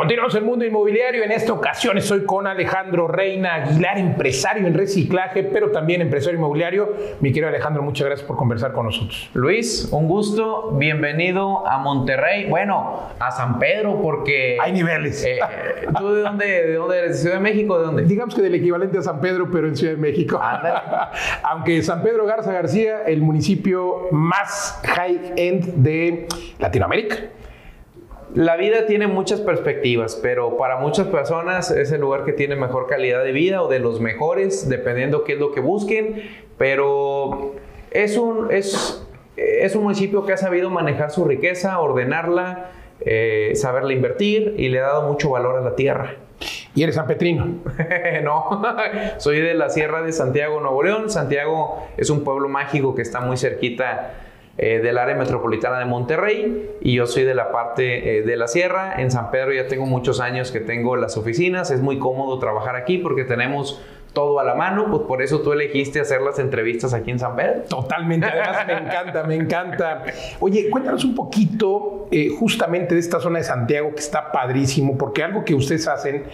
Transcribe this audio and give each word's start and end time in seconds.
Continuamos 0.00 0.34
el 0.34 0.44
mundo 0.44 0.64
inmobiliario. 0.64 1.22
En 1.24 1.30
esta 1.30 1.52
ocasión 1.52 1.98
estoy 1.98 2.24
con 2.24 2.46
Alejandro 2.46 3.06
Reina 3.06 3.56
Aguilar, 3.56 3.98
empresario 3.98 4.66
en 4.66 4.72
reciclaje, 4.72 5.42
pero 5.42 5.72
también 5.72 6.00
empresario 6.00 6.38
inmobiliario. 6.38 6.94
Mi 7.20 7.32
querido 7.32 7.48
Alejandro, 7.48 7.82
muchas 7.82 8.06
gracias 8.06 8.26
por 8.26 8.38
conversar 8.38 8.72
con 8.72 8.86
nosotros. 8.86 9.28
Luis, 9.34 9.90
un 9.92 10.08
gusto. 10.08 10.70
Bienvenido 10.78 11.68
a 11.68 11.76
Monterrey. 11.76 12.46
Bueno, 12.46 13.10
a 13.18 13.30
San 13.30 13.58
Pedro, 13.58 14.00
porque. 14.00 14.56
Hay 14.58 14.72
niveles. 14.72 15.22
Eh, 15.22 15.38
¿Tú 15.98 16.14
de 16.14 16.22
dónde, 16.22 16.46
de 16.46 16.74
dónde 16.76 16.96
eres? 16.96 17.10
¿De 17.10 17.18
Ciudad 17.18 17.34
de 17.34 17.42
México? 17.42 17.78
¿De 17.78 17.84
dónde? 17.84 18.04
Digamos 18.04 18.34
que 18.34 18.40
del 18.40 18.54
equivalente 18.54 18.96
a 18.96 19.02
San 19.02 19.20
Pedro, 19.20 19.50
pero 19.50 19.68
en 19.68 19.76
Ciudad 19.76 19.92
de 19.92 20.00
México. 20.00 20.40
Aunque 21.42 21.82
San 21.82 22.02
Pedro 22.02 22.24
Garza 22.24 22.50
García, 22.52 23.02
el 23.06 23.20
municipio 23.20 24.08
más 24.12 24.80
high-end 24.82 25.74
de 25.74 26.26
Latinoamérica. 26.58 27.16
La 28.34 28.56
vida 28.56 28.86
tiene 28.86 29.08
muchas 29.08 29.40
perspectivas, 29.40 30.18
pero 30.22 30.56
para 30.56 30.76
muchas 30.76 31.08
personas 31.08 31.70
es 31.72 31.90
el 31.90 32.00
lugar 32.00 32.24
que 32.24 32.32
tiene 32.32 32.54
mejor 32.54 32.86
calidad 32.86 33.24
de 33.24 33.32
vida 33.32 33.60
o 33.62 33.68
de 33.68 33.80
los 33.80 34.00
mejores, 34.00 34.68
dependiendo 34.68 35.24
qué 35.24 35.32
es 35.32 35.38
lo 35.40 35.50
que 35.50 35.60
busquen, 35.60 36.22
pero 36.56 37.56
es 37.90 38.16
un, 38.16 38.52
es, 38.52 39.04
es 39.36 39.74
un 39.74 39.82
municipio 39.82 40.24
que 40.24 40.32
ha 40.32 40.36
sabido 40.36 40.70
manejar 40.70 41.10
su 41.10 41.24
riqueza, 41.24 41.80
ordenarla, 41.80 42.70
eh, 43.00 43.52
saberla 43.56 43.94
invertir 43.94 44.54
y 44.56 44.68
le 44.68 44.78
ha 44.78 44.82
dado 44.82 45.08
mucho 45.08 45.30
valor 45.30 45.56
a 45.56 45.62
la 45.62 45.74
tierra. 45.74 46.14
¿Y 46.74 46.84
eres 46.84 46.94
sanpetrino? 46.94 47.46
no, 48.22 48.62
soy 49.18 49.40
de 49.40 49.54
la 49.54 49.70
Sierra 49.70 50.02
de 50.02 50.12
Santiago, 50.12 50.60
Nuevo 50.60 50.82
León. 50.84 51.10
Santiago 51.10 51.88
es 51.96 52.10
un 52.10 52.22
pueblo 52.22 52.48
mágico 52.48 52.94
que 52.94 53.02
está 53.02 53.20
muy 53.20 53.36
cerquita 53.36 54.12
eh, 54.62 54.80
del 54.80 54.98
área 54.98 55.16
metropolitana 55.16 55.78
de 55.78 55.86
Monterrey 55.86 56.72
y 56.82 56.92
yo 56.92 57.06
soy 57.06 57.24
de 57.24 57.34
la 57.34 57.50
parte 57.50 58.18
eh, 58.18 58.22
de 58.22 58.36
la 58.36 58.46
sierra. 58.46 59.00
En 59.00 59.10
San 59.10 59.30
Pedro 59.30 59.54
ya 59.54 59.68
tengo 59.68 59.86
muchos 59.86 60.20
años 60.20 60.50
que 60.50 60.60
tengo 60.60 60.96
las 60.96 61.16
oficinas, 61.16 61.70
es 61.70 61.80
muy 61.80 61.98
cómodo 61.98 62.38
trabajar 62.38 62.76
aquí 62.76 62.98
porque 62.98 63.24
tenemos 63.24 63.80
todo 64.12 64.38
a 64.38 64.44
la 64.44 64.54
mano, 64.54 64.90
pues 64.90 65.04
por 65.04 65.22
eso 65.22 65.40
tú 65.40 65.54
elegiste 65.54 65.98
hacer 66.00 66.20
las 66.20 66.38
entrevistas 66.38 66.92
aquí 66.92 67.10
en 67.10 67.18
San 67.18 67.36
Pedro. 67.36 67.62
Totalmente, 67.70 68.26
además 68.26 68.66
me 68.66 68.72
encanta, 68.74 69.22
me 69.22 69.34
encanta. 69.36 70.02
Oye, 70.40 70.68
cuéntanos 70.68 71.06
un 71.06 71.14
poquito 71.14 72.08
eh, 72.10 72.28
justamente 72.28 72.94
de 72.94 73.00
esta 73.00 73.18
zona 73.18 73.38
de 73.38 73.44
Santiago 73.44 73.94
que 73.94 74.00
está 74.00 74.30
padrísimo, 74.30 74.98
porque 74.98 75.22
algo 75.22 75.42
que 75.42 75.54
ustedes 75.54 75.88
hacen 75.88 76.24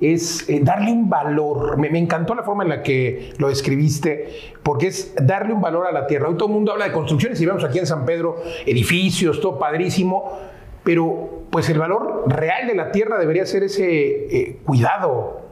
es 0.00 0.48
eh, 0.48 0.60
darle 0.62 0.92
un 0.92 1.08
valor. 1.08 1.78
Me, 1.78 1.88
encantó 1.98 2.34
la 2.34 2.42
forma 2.42 2.62
en 2.62 2.68
la 2.68 2.82
que 2.82 3.32
lo 3.38 3.48
describiste, 3.48 4.54
porque 4.62 4.88
es 4.88 5.14
darle 5.20 5.52
un 5.52 5.60
valor 5.60 5.86
a 5.86 5.92
la 5.92 6.06
tierra. 6.06 6.28
Hoy 6.28 6.36
todo 6.36 6.48
el 6.48 6.54
mundo 6.54 6.72
habla 6.72 6.86
de 6.86 6.92
construcciones 6.92 7.40
y 7.40 7.46
vemos 7.46 7.64
aquí 7.64 7.78
en 7.78 7.86
San 7.86 8.04
Pedro 8.04 8.42
edificios, 8.66 9.40
todo 9.40 9.58
padrísimo, 9.58 10.38
pero 10.84 11.44
pues 11.50 11.68
el 11.70 11.78
valor 11.78 12.24
real 12.26 12.66
de 12.66 12.74
la 12.74 12.92
tierra 12.92 13.18
debería 13.18 13.46
ser 13.46 13.62
ese 13.64 13.84
eh, 13.84 14.58
cuidado 14.64 15.45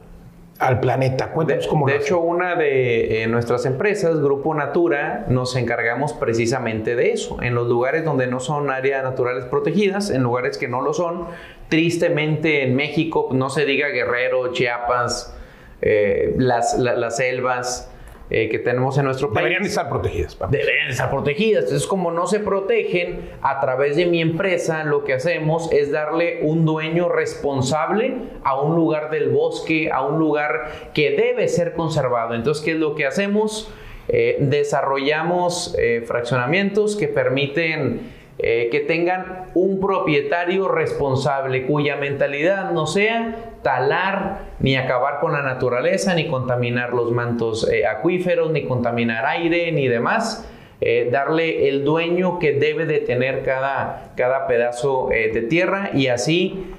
al 0.59 0.79
planeta. 0.79 1.31
Cuéntanos 1.31 1.67
cómo 1.67 1.85
De 1.85 1.97
hecho, 1.97 2.19
una 2.19 2.55
de 2.55 3.23
eh, 3.23 3.27
nuestras 3.27 3.65
empresas, 3.65 4.21
Grupo 4.21 4.53
Natura, 4.53 5.25
nos 5.27 5.55
encargamos 5.55 6.13
precisamente 6.13 6.95
de 6.95 7.11
eso. 7.11 7.41
En 7.41 7.55
los 7.55 7.67
lugares 7.67 8.05
donde 8.05 8.27
no 8.27 8.39
son 8.39 8.69
áreas 8.69 9.03
naturales 9.03 9.45
protegidas, 9.45 10.09
en 10.09 10.23
lugares 10.23 10.57
que 10.57 10.67
no 10.67 10.81
lo 10.81 10.93
son, 10.93 11.27
tristemente 11.67 12.63
en 12.63 12.75
México, 12.75 13.29
no 13.31 13.49
se 13.49 13.65
diga 13.65 13.89
Guerrero, 13.89 14.53
Chiapas, 14.53 15.35
eh, 15.81 16.33
las, 16.37 16.77
las 16.77 17.17
selvas, 17.17 17.91
eh, 18.29 18.49
que 18.49 18.57
tenemos 18.57 18.97
en 18.97 19.05
nuestro 19.05 19.31
país. 19.31 19.43
Deberían 19.43 19.65
estar 19.65 19.87
protegidas. 19.87 20.37
Deberían 20.49 20.89
estar 20.89 21.11
protegidas. 21.11 21.65
Entonces, 21.65 21.87
como 21.87 22.11
no 22.11 22.25
se 22.25 22.39
protegen, 22.39 23.29
a 23.41 23.59
través 23.59 23.95
de 23.95 24.07
mi 24.07 24.21
empresa 24.21 24.83
lo 24.83 25.03
que 25.03 25.13
hacemos 25.13 25.71
es 25.71 25.91
darle 25.91 26.39
un 26.41 26.65
dueño 26.65 27.07
responsable 27.07 28.15
a 28.43 28.59
un 28.59 28.75
lugar 28.75 29.11
del 29.11 29.29
bosque, 29.29 29.91
a 29.91 30.03
un 30.03 30.17
lugar 30.17 30.91
que 30.93 31.11
debe 31.11 31.47
ser 31.47 31.73
conservado. 31.73 32.33
Entonces, 32.33 32.63
¿qué 32.63 32.71
es 32.71 32.77
lo 32.77 32.95
que 32.95 33.05
hacemos? 33.05 33.71
Eh, 34.07 34.37
desarrollamos 34.39 35.75
eh, 35.79 36.03
fraccionamientos 36.05 36.95
que 36.95 37.07
permiten 37.07 38.11
eh, 38.37 38.67
que 38.69 38.81
tengan 38.81 39.45
un 39.53 39.79
propietario 39.79 40.67
responsable 40.67 41.65
cuya 41.65 41.95
mentalidad 41.95 42.71
no 42.71 42.85
sea 42.85 43.53
talar 43.61 44.39
ni 44.59 44.75
acabar 44.75 45.21
con 45.21 45.31
la 45.31 45.41
naturaleza, 45.41 46.13
ni 46.15 46.27
contaminar 46.27 46.93
los 46.93 47.13
mantos 47.13 47.69
eh, 47.71 47.87
acuíferos, 47.87 48.51
ni 48.51 48.65
contaminar 48.65 49.25
aire, 49.25 49.71
ni 49.71 49.87
demás. 49.87 50.51
Eh, 50.81 51.07
darle 51.09 51.69
el 51.69 51.85
dueño 51.85 52.37
que 52.37 52.51
debe 52.51 52.85
de 52.85 52.99
tener 52.99 53.43
cada, 53.43 54.11
cada 54.17 54.47
pedazo 54.47 55.07
de 55.09 55.41
tierra 55.43 55.91
y 55.93 56.07
así 56.07 56.73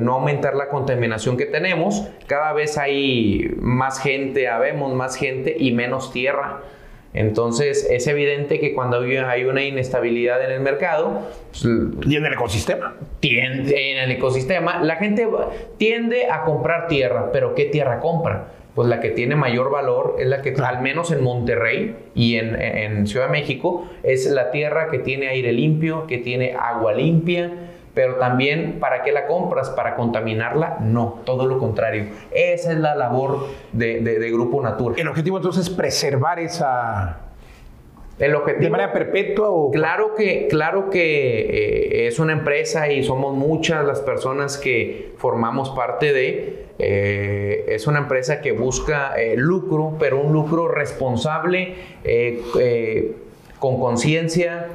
no 0.00 0.14
aumentar 0.14 0.56
la 0.56 0.68
contaminación 0.68 1.36
que 1.36 1.46
tenemos. 1.46 2.08
Cada 2.26 2.52
vez 2.52 2.76
hay 2.78 3.54
más 3.58 4.00
gente, 4.00 4.48
habemos 4.48 4.92
más 4.94 5.16
gente 5.16 5.56
y 5.56 5.70
menos 5.72 6.12
tierra. 6.12 6.62
Entonces 7.16 7.88
es 7.90 8.06
evidente 8.06 8.60
que 8.60 8.74
cuando 8.74 9.00
hay 9.00 9.44
una 9.44 9.64
inestabilidad 9.64 10.44
en 10.44 10.50
el 10.50 10.60
mercado... 10.60 11.22
Pues, 11.50 11.64
y 11.64 12.16
en 12.16 12.26
el 12.26 12.34
ecosistema. 12.34 12.94
Tiende, 13.20 13.92
en 13.92 13.98
el 13.98 14.10
ecosistema, 14.12 14.82
la 14.82 14.96
gente 14.96 15.26
tiende 15.78 16.30
a 16.30 16.42
comprar 16.42 16.88
tierra, 16.88 17.32
pero 17.32 17.54
¿qué 17.54 17.64
tierra 17.64 18.00
compra? 18.00 18.52
Pues 18.74 18.86
la 18.88 19.00
que 19.00 19.08
tiene 19.08 19.34
mayor 19.34 19.70
valor 19.70 20.16
es 20.18 20.26
la 20.26 20.42
que, 20.42 20.54
al 20.62 20.82
menos 20.82 21.10
en 21.10 21.24
Monterrey 21.24 21.96
y 22.14 22.36
en, 22.36 22.60
en 22.60 23.06
Ciudad 23.06 23.26
de 23.26 23.32
México, 23.32 23.88
es 24.02 24.26
la 24.26 24.50
tierra 24.50 24.90
que 24.90 24.98
tiene 24.98 25.28
aire 25.28 25.54
limpio, 25.54 26.06
que 26.06 26.18
tiene 26.18 26.52
agua 26.52 26.92
limpia, 26.92 27.50
pero 27.96 28.16
también 28.16 28.78
¿para 28.78 29.02
qué 29.02 29.10
la 29.10 29.26
compras? 29.26 29.70
¿Para 29.70 29.96
contaminarla? 29.96 30.76
No, 30.82 31.22
todo 31.24 31.46
lo 31.46 31.58
contrario. 31.58 32.08
Esa 32.30 32.72
es 32.72 32.78
la 32.78 32.94
labor 32.94 33.46
de, 33.72 34.30
Grupo 34.30 34.60
Natura. 34.60 34.96
¿El 34.98 35.08
objetivo 35.08 35.38
entonces 35.38 35.68
es 35.68 35.72
preservar 35.72 36.38
esa... 36.38 37.20
El 38.18 38.34
objetivo, 38.34 38.64
¿De 38.64 38.70
manera 38.70 38.92
perpetua 38.92 39.48
o...? 39.48 39.70
Claro 39.70 40.14
que, 40.14 40.46
claro 40.46 40.90
que 40.90 41.40
eh, 41.40 42.06
es 42.06 42.18
una 42.18 42.34
empresa 42.34 42.92
y 42.92 43.02
somos 43.02 43.34
muchas 43.34 43.82
las 43.86 44.00
personas 44.00 44.58
que 44.58 45.14
formamos 45.16 45.70
parte 45.70 46.12
de... 46.12 46.66
Eh, 46.78 47.64
es 47.68 47.86
una 47.86 48.00
empresa 48.00 48.42
que 48.42 48.52
busca 48.52 49.18
eh, 49.18 49.36
lucro, 49.38 49.96
pero 49.98 50.20
un 50.20 50.34
lucro 50.34 50.68
responsable, 50.68 51.76
con 53.58 53.80
conciencia, 53.80 54.66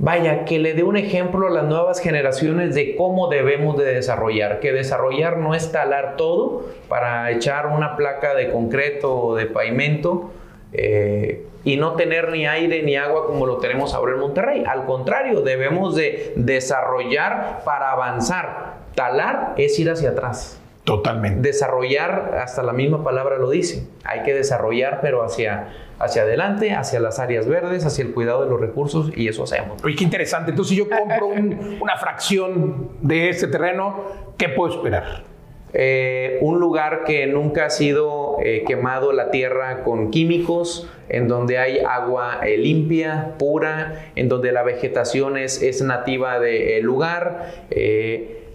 vaya, 0.00 0.46
que 0.46 0.58
le 0.58 0.72
dé 0.72 0.82
un 0.82 0.96
ejemplo 0.96 1.46
a 1.46 1.50
las 1.50 1.64
nuevas 1.64 2.00
generaciones 2.00 2.74
de 2.74 2.96
cómo 2.96 3.28
debemos 3.28 3.76
de 3.76 3.84
desarrollar, 3.84 4.58
que 4.58 4.72
desarrollar 4.72 5.36
no 5.36 5.54
es 5.54 5.72
talar 5.72 6.16
todo 6.16 6.64
para 6.88 7.30
echar 7.30 7.66
una 7.66 7.96
placa 7.96 8.34
de 8.34 8.50
concreto 8.50 9.14
o 9.14 9.34
de 9.36 9.44
pavimento 9.44 10.30
eh, 10.72 11.44
y 11.64 11.76
no 11.76 11.96
tener 11.96 12.30
ni 12.30 12.46
aire 12.46 12.82
ni 12.82 12.96
agua 12.96 13.26
como 13.26 13.44
lo 13.44 13.58
tenemos 13.58 13.92
ahora 13.92 14.14
en 14.14 14.20
Monterrey. 14.20 14.64
Al 14.66 14.86
contrario, 14.86 15.42
debemos 15.42 15.94
de 15.94 16.32
desarrollar 16.34 17.60
para 17.66 17.92
avanzar. 17.92 18.78
Talar 18.94 19.52
es 19.58 19.78
ir 19.78 19.90
hacia 19.90 20.10
atrás. 20.10 20.59
Totalmente. 20.84 21.40
Desarrollar, 21.40 22.38
hasta 22.42 22.62
la 22.62 22.72
misma 22.72 23.04
palabra 23.04 23.38
lo 23.38 23.50
dice, 23.50 23.86
hay 24.04 24.22
que 24.22 24.34
desarrollar 24.34 25.00
pero 25.02 25.22
hacia 25.22 25.68
hacia 26.00 26.22
adelante, 26.22 26.72
hacia 26.72 26.98
las 26.98 27.18
áreas 27.18 27.46
verdes, 27.46 27.84
hacia 27.84 28.02
el 28.02 28.12
cuidado 28.12 28.42
de 28.42 28.50
los 28.50 28.58
recursos 28.58 29.12
y 29.14 29.28
eso 29.28 29.44
hacemos. 29.44 29.84
Oye, 29.84 29.94
qué 29.94 30.04
interesante. 30.04 30.50
Entonces, 30.50 30.70
si 30.70 30.76
yo 30.76 30.88
compro 30.88 31.28
una 31.28 31.96
fracción 31.98 32.88
de 33.02 33.28
este 33.28 33.46
terreno, 33.46 34.04
¿qué 34.38 34.48
puedo 34.48 34.74
esperar? 34.74 35.24
Eh, 35.72 36.38
un 36.40 36.58
lugar 36.58 37.04
que 37.04 37.26
nunca 37.26 37.66
ha 37.66 37.70
sido 37.70 38.38
eh, 38.42 38.64
quemado 38.66 39.12
la 39.12 39.30
tierra 39.30 39.84
con 39.84 40.10
químicos, 40.10 40.90
en 41.08 41.28
donde 41.28 41.58
hay 41.58 41.78
agua 41.78 42.40
eh, 42.44 42.56
limpia, 42.56 43.34
pura, 43.38 44.10
en 44.16 44.28
donde 44.28 44.52
la 44.52 44.62
vegetación 44.62 45.36
es, 45.36 45.62
es 45.62 45.82
nativa 45.82 46.40
del 46.40 46.82
lugar. 46.82 47.52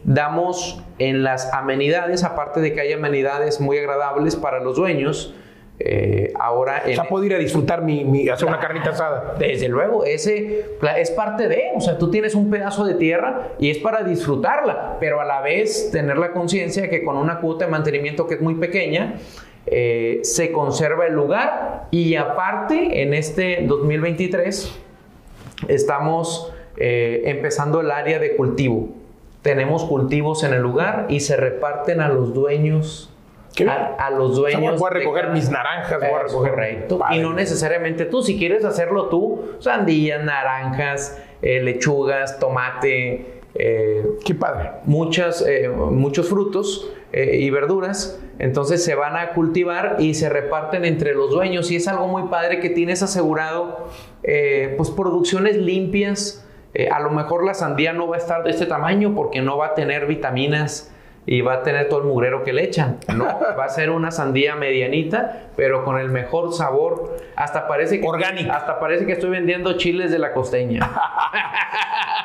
Damos 0.06 0.82
en 1.00 1.24
las 1.24 1.52
amenidades, 1.54 2.24
aparte 2.24 2.62
de 2.62 2.74
que 2.74 2.82
hay 2.82 2.94
amenidades 2.94 3.60
muy 3.60 3.78
agradables 3.78 4.36
para 4.36 4.60
los 4.60 4.78
dueños, 4.78 5.34
eh, 5.78 6.32
ahora 6.40 6.84
o 6.86 6.94
sea, 6.94 7.04
puedo 7.04 7.26
ir 7.26 7.34
a 7.34 7.38
disfrutar 7.38 7.82
mi, 7.82 8.30
hacer 8.30 8.48
una 8.48 8.60
carnita 8.60 8.92
asada. 8.92 9.36
Desde 9.38 9.68
luego, 9.68 10.06
ese 10.06 10.66
es 10.98 11.12
parte 11.12 11.50
de, 11.50 11.64
o 11.76 11.82
sea, 11.82 11.98
tú 11.98 12.10
tienes 12.10 12.34
un 12.34 12.50
pedazo 12.50 12.86
de 12.86 12.94
tierra 12.94 13.50
y 13.60 13.72
es 13.72 13.80
para 13.80 14.04
disfrutarla, 14.04 14.98
pero 15.00 15.20
a 15.20 15.26
la 15.26 15.42
vez 15.42 15.92
tener 15.92 16.18
la 16.18 16.32
conciencia 16.32 16.90
que 16.90 17.04
con 17.04 17.18
una 17.18 17.42
cuota 17.42 17.66
de 17.66 17.72
mantenimiento 17.72 18.26
que 18.26 18.36
es 18.36 18.42
muy 18.42 18.56
pequeña, 18.56 19.16
eh, 19.66 20.20
se 20.22 20.52
conserva 20.52 21.08
el 21.08 21.14
lugar 21.14 21.88
y 21.90 22.16
aparte 22.16 23.02
en 23.02 23.16
este 23.16 23.66
2023 23.68 24.80
estamos 25.68 26.54
eh, 26.78 27.24
empezando 27.26 27.82
el 27.82 27.90
área 27.92 28.20
de 28.20 28.36
cultivo. 28.36 29.05
Tenemos 29.46 29.84
cultivos 29.84 30.44
en 30.44 30.56
el 30.56 30.64
lugar 30.64 31.06
y 31.08 31.20
se 31.20 31.38
reparten 31.38 32.02
a 32.02 32.10
los 32.10 32.34
dueños 32.34 33.12
a, 33.64 34.10
los 34.10 34.36
dueños. 34.36 34.80
voy 34.80 34.88
a 34.90 34.94
recoger 34.94 35.30
mis 35.30 35.52
naranjas, 35.52 36.00
voy 36.00 36.10
a 36.10 36.24
recoger. 36.24 36.52
Correcto. 36.52 37.00
Y 37.12 37.20
no 37.20 37.34
necesariamente 37.34 38.06
tú, 38.06 38.24
si 38.24 38.40
quieres 38.40 38.66
hacerlo 38.66 39.08
tú, 39.08 39.52
sandías, 39.60 40.24
naranjas, 40.24 41.22
eh, 41.44 41.62
lechugas, 41.62 42.40
tomate, 42.40 43.42
eh, 43.54 44.06
Qué 44.26 44.34
padre. 44.34 44.72
muchas, 44.86 45.46
eh, 45.48 45.70
muchos 45.70 46.28
frutos 46.28 46.92
y 47.14 47.50
verduras. 47.52 48.20
Entonces 48.40 48.84
se 48.84 48.96
van 48.96 49.16
a 49.16 49.30
cultivar 49.34 49.98
y 50.00 50.16
se 50.16 50.28
reparten 50.28 50.84
entre 50.84 51.14
los 51.14 51.30
dueños. 51.30 51.70
Y 51.70 51.76
es 51.76 51.88
algo 51.88 52.08
muy 52.08 52.24
padre 52.24 52.60
que 52.60 52.70
tienes 52.72 53.04
asegurado, 53.04 53.88
pues 54.76 54.90
producciones 54.90 55.56
limpias. 55.56 56.45
Eh, 56.76 56.90
a 56.92 57.00
lo 57.00 57.10
mejor 57.10 57.46
la 57.46 57.54
sandía 57.54 57.94
no 57.94 58.08
va 58.08 58.18
a 58.18 58.20
estar 58.20 58.44
de 58.44 58.52
este 58.52 58.66
tamaño 58.66 59.16
porque 59.16 59.42
no 59.42 59.58
va 59.58 59.68
a 59.68 59.74
tener 59.76 60.08
vitaminas 60.08 60.94
y 61.26 61.40
va 61.40 61.54
a 61.54 61.64
tener 61.64 61.88
todo 61.88 62.02
el 62.02 62.06
mugrero 62.06 62.44
que 62.44 62.52
le 62.52 62.66
echan. 62.66 62.98
No, 63.16 63.26
va 63.58 63.64
a 63.64 63.70
ser 63.70 63.90
una 63.90 64.12
sandía 64.12 64.56
medianita, 64.56 65.44
pero 65.56 65.86
con 65.86 65.98
el 65.98 66.10
mejor 66.10 66.54
sabor. 66.54 67.18
Hasta 67.36 67.68
parece 67.68 68.00
que, 68.00 68.08
Orgánica. 68.08 68.56
Hasta 68.56 68.80
parece 68.80 69.06
que 69.06 69.14
estoy 69.14 69.30
vendiendo 69.30 69.78
chiles 69.78 70.12
de 70.12 70.20
la 70.20 70.34
costeña. 70.34 70.80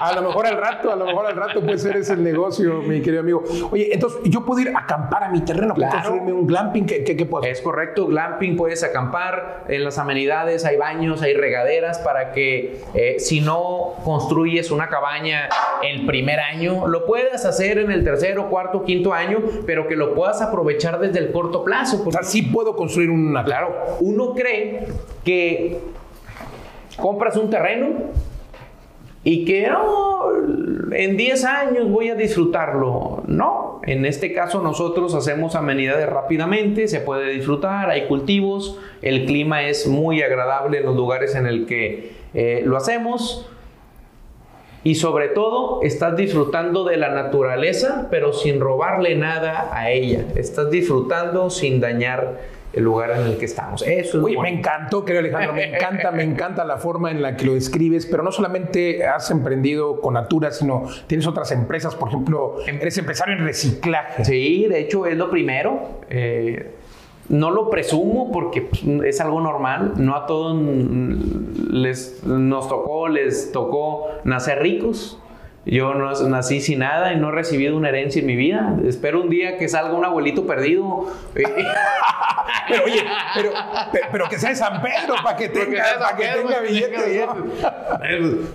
A 0.00 0.14
lo 0.14 0.22
mejor 0.22 0.46
al 0.46 0.56
rato, 0.56 0.90
a 0.90 0.96
lo 0.96 1.04
mejor 1.04 1.26
al 1.26 1.36
rato 1.36 1.60
puede 1.60 1.76
ser 1.76 1.94
ese 1.98 2.14
el 2.14 2.24
negocio, 2.24 2.80
mi 2.80 3.02
querido 3.02 3.20
amigo. 3.20 3.44
Oye, 3.70 3.92
entonces 3.92 4.20
yo 4.24 4.46
puedo 4.46 4.60
ir 4.60 4.74
a 4.74 4.78
acampar 4.80 5.24
a 5.24 5.28
mi 5.28 5.42
terreno, 5.44 5.74
puedo 5.74 5.90
Claro. 5.90 6.02
construirme 6.10 6.32
un 6.32 6.46
glamping, 6.46 6.86
¿qué, 6.86 7.04
qué, 7.04 7.18
qué 7.18 7.26
puedo 7.26 7.42
hacer? 7.42 7.52
Es 7.52 7.60
correcto, 7.60 8.06
glamping, 8.06 8.56
puedes 8.56 8.82
acampar, 8.82 9.64
en 9.68 9.84
las 9.84 9.98
amenidades 9.98 10.64
hay 10.64 10.78
baños, 10.78 11.20
hay 11.20 11.34
regaderas 11.34 11.98
para 11.98 12.32
que 12.32 12.80
eh, 12.94 13.16
si 13.18 13.42
no 13.42 13.96
construyes 14.02 14.70
una 14.70 14.88
cabaña 14.88 15.50
el 15.82 16.06
primer 16.06 16.40
año, 16.40 16.88
lo 16.88 17.04
puedas 17.04 17.44
hacer 17.44 17.76
en 17.76 17.90
el 17.90 18.02
tercero, 18.02 18.48
cuarto, 18.48 18.84
quinto 18.84 19.12
año, 19.12 19.40
pero 19.66 19.86
que 19.86 19.96
lo 19.96 20.14
puedas 20.14 20.40
aprovechar 20.40 20.98
desde 20.98 21.18
el 21.18 21.30
corto 21.30 21.62
plazo. 21.62 22.02
O 22.06 22.10
sea, 22.10 22.22
sí 22.22 22.40
puedo 22.40 22.74
construir 22.74 23.10
una. 23.10 23.44
Claro, 23.44 23.98
uno 24.00 24.32
cree 24.34 24.86
que 25.24 25.78
compras 26.96 27.36
un 27.36 27.50
terreno 27.50 27.88
y 29.22 29.44
que 29.44 29.68
"No, 29.68 30.10
en 30.92 31.16
10 31.16 31.44
años 31.44 31.90
voy 31.90 32.10
a 32.10 32.14
disfrutarlo. 32.14 33.22
No, 33.26 33.80
en 33.84 34.04
este 34.04 34.32
caso 34.32 34.62
nosotros 34.62 35.14
hacemos 35.14 35.54
amenidades 35.54 36.08
rápidamente, 36.08 36.88
se 36.88 37.00
puede 37.00 37.30
disfrutar, 37.30 37.90
hay 37.90 38.06
cultivos, 38.06 38.78
el 39.02 39.26
clima 39.26 39.62
es 39.64 39.86
muy 39.86 40.22
agradable 40.22 40.78
en 40.78 40.86
los 40.86 40.96
lugares 40.96 41.34
en 41.34 41.46
el 41.46 41.66
que 41.66 42.12
eh, 42.34 42.62
lo 42.64 42.76
hacemos. 42.76 43.48
Y 44.82 44.94
sobre 44.94 45.28
todo, 45.28 45.82
estás 45.82 46.16
disfrutando 46.16 46.84
de 46.84 46.96
la 46.96 47.10
naturaleza, 47.10 48.08
pero 48.10 48.32
sin 48.32 48.60
robarle 48.60 49.14
nada 49.14 49.68
a 49.72 49.90
ella. 49.90 50.24
Estás 50.36 50.70
disfrutando 50.70 51.50
sin 51.50 51.80
dañar 51.80 52.38
el 52.72 52.84
lugar 52.84 53.10
en 53.10 53.26
el 53.26 53.38
que 53.38 53.44
estamos. 53.44 53.82
Eso 53.82 54.18
es 54.18 54.24
Oye, 54.24 54.36
bueno. 54.36 54.42
me 54.42 54.58
encantó, 54.58 55.04
querido 55.04 55.20
Alejandro, 55.20 55.52
me 55.54 55.74
encanta, 55.74 56.10
me 56.12 56.22
encanta 56.22 56.64
la 56.64 56.78
forma 56.78 57.10
en 57.10 57.22
la 57.22 57.36
que 57.36 57.44
lo 57.44 57.54
describes, 57.54 58.06
pero 58.06 58.22
no 58.22 58.32
solamente 58.32 59.06
has 59.06 59.30
emprendido 59.30 60.00
con 60.00 60.14
Natura, 60.14 60.50
sino 60.50 60.84
tienes 61.06 61.26
otras 61.26 61.50
empresas, 61.52 61.94
por 61.94 62.08
ejemplo, 62.08 62.56
eres 62.66 62.96
empresario 62.98 63.34
en 63.34 63.44
reciclaje. 63.44 64.24
Sí, 64.24 64.66
de 64.68 64.80
hecho 64.80 65.06
es 65.06 65.16
lo 65.16 65.30
primero. 65.30 66.00
Eh, 66.08 66.74
no 67.30 67.52
lo 67.52 67.70
presumo 67.70 68.32
porque 68.32 68.62
pues, 68.62 68.82
es 69.04 69.20
algo 69.20 69.40
normal. 69.40 69.92
No 69.96 70.16
a 70.16 70.26
todos 70.26 70.56
les, 71.70 72.24
nos 72.24 72.68
tocó, 72.68 73.08
les 73.08 73.52
tocó 73.52 74.08
nacer 74.24 74.60
ricos. 74.60 75.18
Yo 75.66 75.92
no 75.94 76.10
nací 76.28 76.60
sin 76.60 76.78
nada 76.78 77.12
y 77.12 77.16
no 77.16 77.28
he 77.28 77.32
recibido 77.32 77.76
una 77.76 77.90
herencia 77.90 78.20
en 78.20 78.26
mi 78.26 78.34
vida. 78.34 78.76
Espero 78.86 79.20
un 79.20 79.28
día 79.28 79.58
que 79.58 79.68
salga 79.68 79.92
un 79.92 80.04
abuelito 80.04 80.46
perdido. 80.46 81.06
Eh, 81.34 81.42
Pero 82.68 82.84
oye, 82.84 83.02
pero, 83.34 83.50
pero, 84.12 84.28
que 84.28 84.38
sea 84.38 84.50
de 84.50 84.56
San 84.56 84.80
Pedro 84.80 85.14
para 85.24 85.36
que 85.36 85.48
tenga, 85.48 85.82
para 85.98 86.16
que 86.16 86.22
Pedro, 86.24 86.48
tenga 86.48 86.62
tenga 86.62 87.02
billetes. 87.02 87.28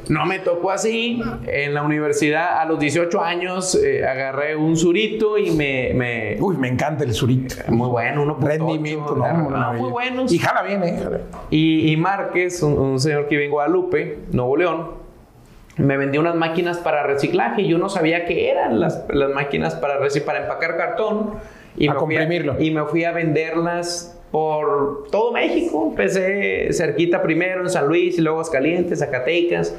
¿no? 0.09 0.25
me 0.25 0.39
tocó 0.39 0.71
así. 0.71 1.21
En 1.47 1.73
la 1.73 1.81
universidad, 1.83 2.59
a 2.59 2.65
los 2.65 2.79
18 2.79 3.21
años, 3.21 3.75
eh, 3.75 4.05
agarré 4.07 4.55
un 4.55 4.75
surito 4.77 5.37
y 5.37 5.51
me. 5.51 5.91
me- 5.93 6.37
Uy, 6.39 6.55
me 6.57 6.67
encanta 6.69 7.03
el 7.03 7.13
surito. 7.13 7.55
muy 7.69 7.89
bueno, 7.89 8.23
uno 8.23 8.37
Rendimiento, 8.39 9.15
no, 9.15 9.49
no, 9.49 9.73
muy 9.73 9.91
buenos. 9.91 10.31
Y 10.31 10.39
jala 10.39 10.61
bien, 10.63 10.83
¿eh? 10.83 10.99
Y, 11.49 11.91
y 11.91 11.97
Márquez, 11.97 12.61
un, 12.63 12.77
un 12.77 12.99
señor 12.99 13.23
que 13.27 13.35
vive 13.35 13.45
en 13.45 13.51
Guadalupe, 13.51 14.19
Nuevo 14.31 14.55
León, 14.57 15.04
me 15.77 15.97
vendió 15.97 16.21
unas 16.21 16.35
máquinas 16.35 16.77
para 16.79 17.03
reciclaje. 17.03 17.63
y 17.63 17.67
Yo 17.67 17.77
no 17.77 17.89
sabía 17.89 18.25
qué 18.25 18.49
eran 18.49 18.79
las, 18.79 19.05
las 19.09 19.29
máquinas 19.31 19.75
para, 19.75 19.99
para 20.25 20.39
empacar 20.39 20.77
cartón. 20.77 21.33
Y 21.77 21.87
A 21.89 21.93
me 21.93 21.99
comprimirlo. 21.99 22.55
y 22.61 22.71
me 22.71 22.83
fui 22.85 23.03
a 23.03 23.11
venderlas 23.11 24.17
por 24.31 25.07
todo 25.11 25.31
México. 25.33 25.87
Empecé 25.89 26.71
cerquita 26.71 27.21
primero 27.21 27.61
en 27.61 27.69
San 27.69 27.87
Luis 27.87 28.17
y 28.17 28.21
luego 28.21 28.37
Aguascalientes, 28.39 28.99
Zacatecas, 28.99 29.75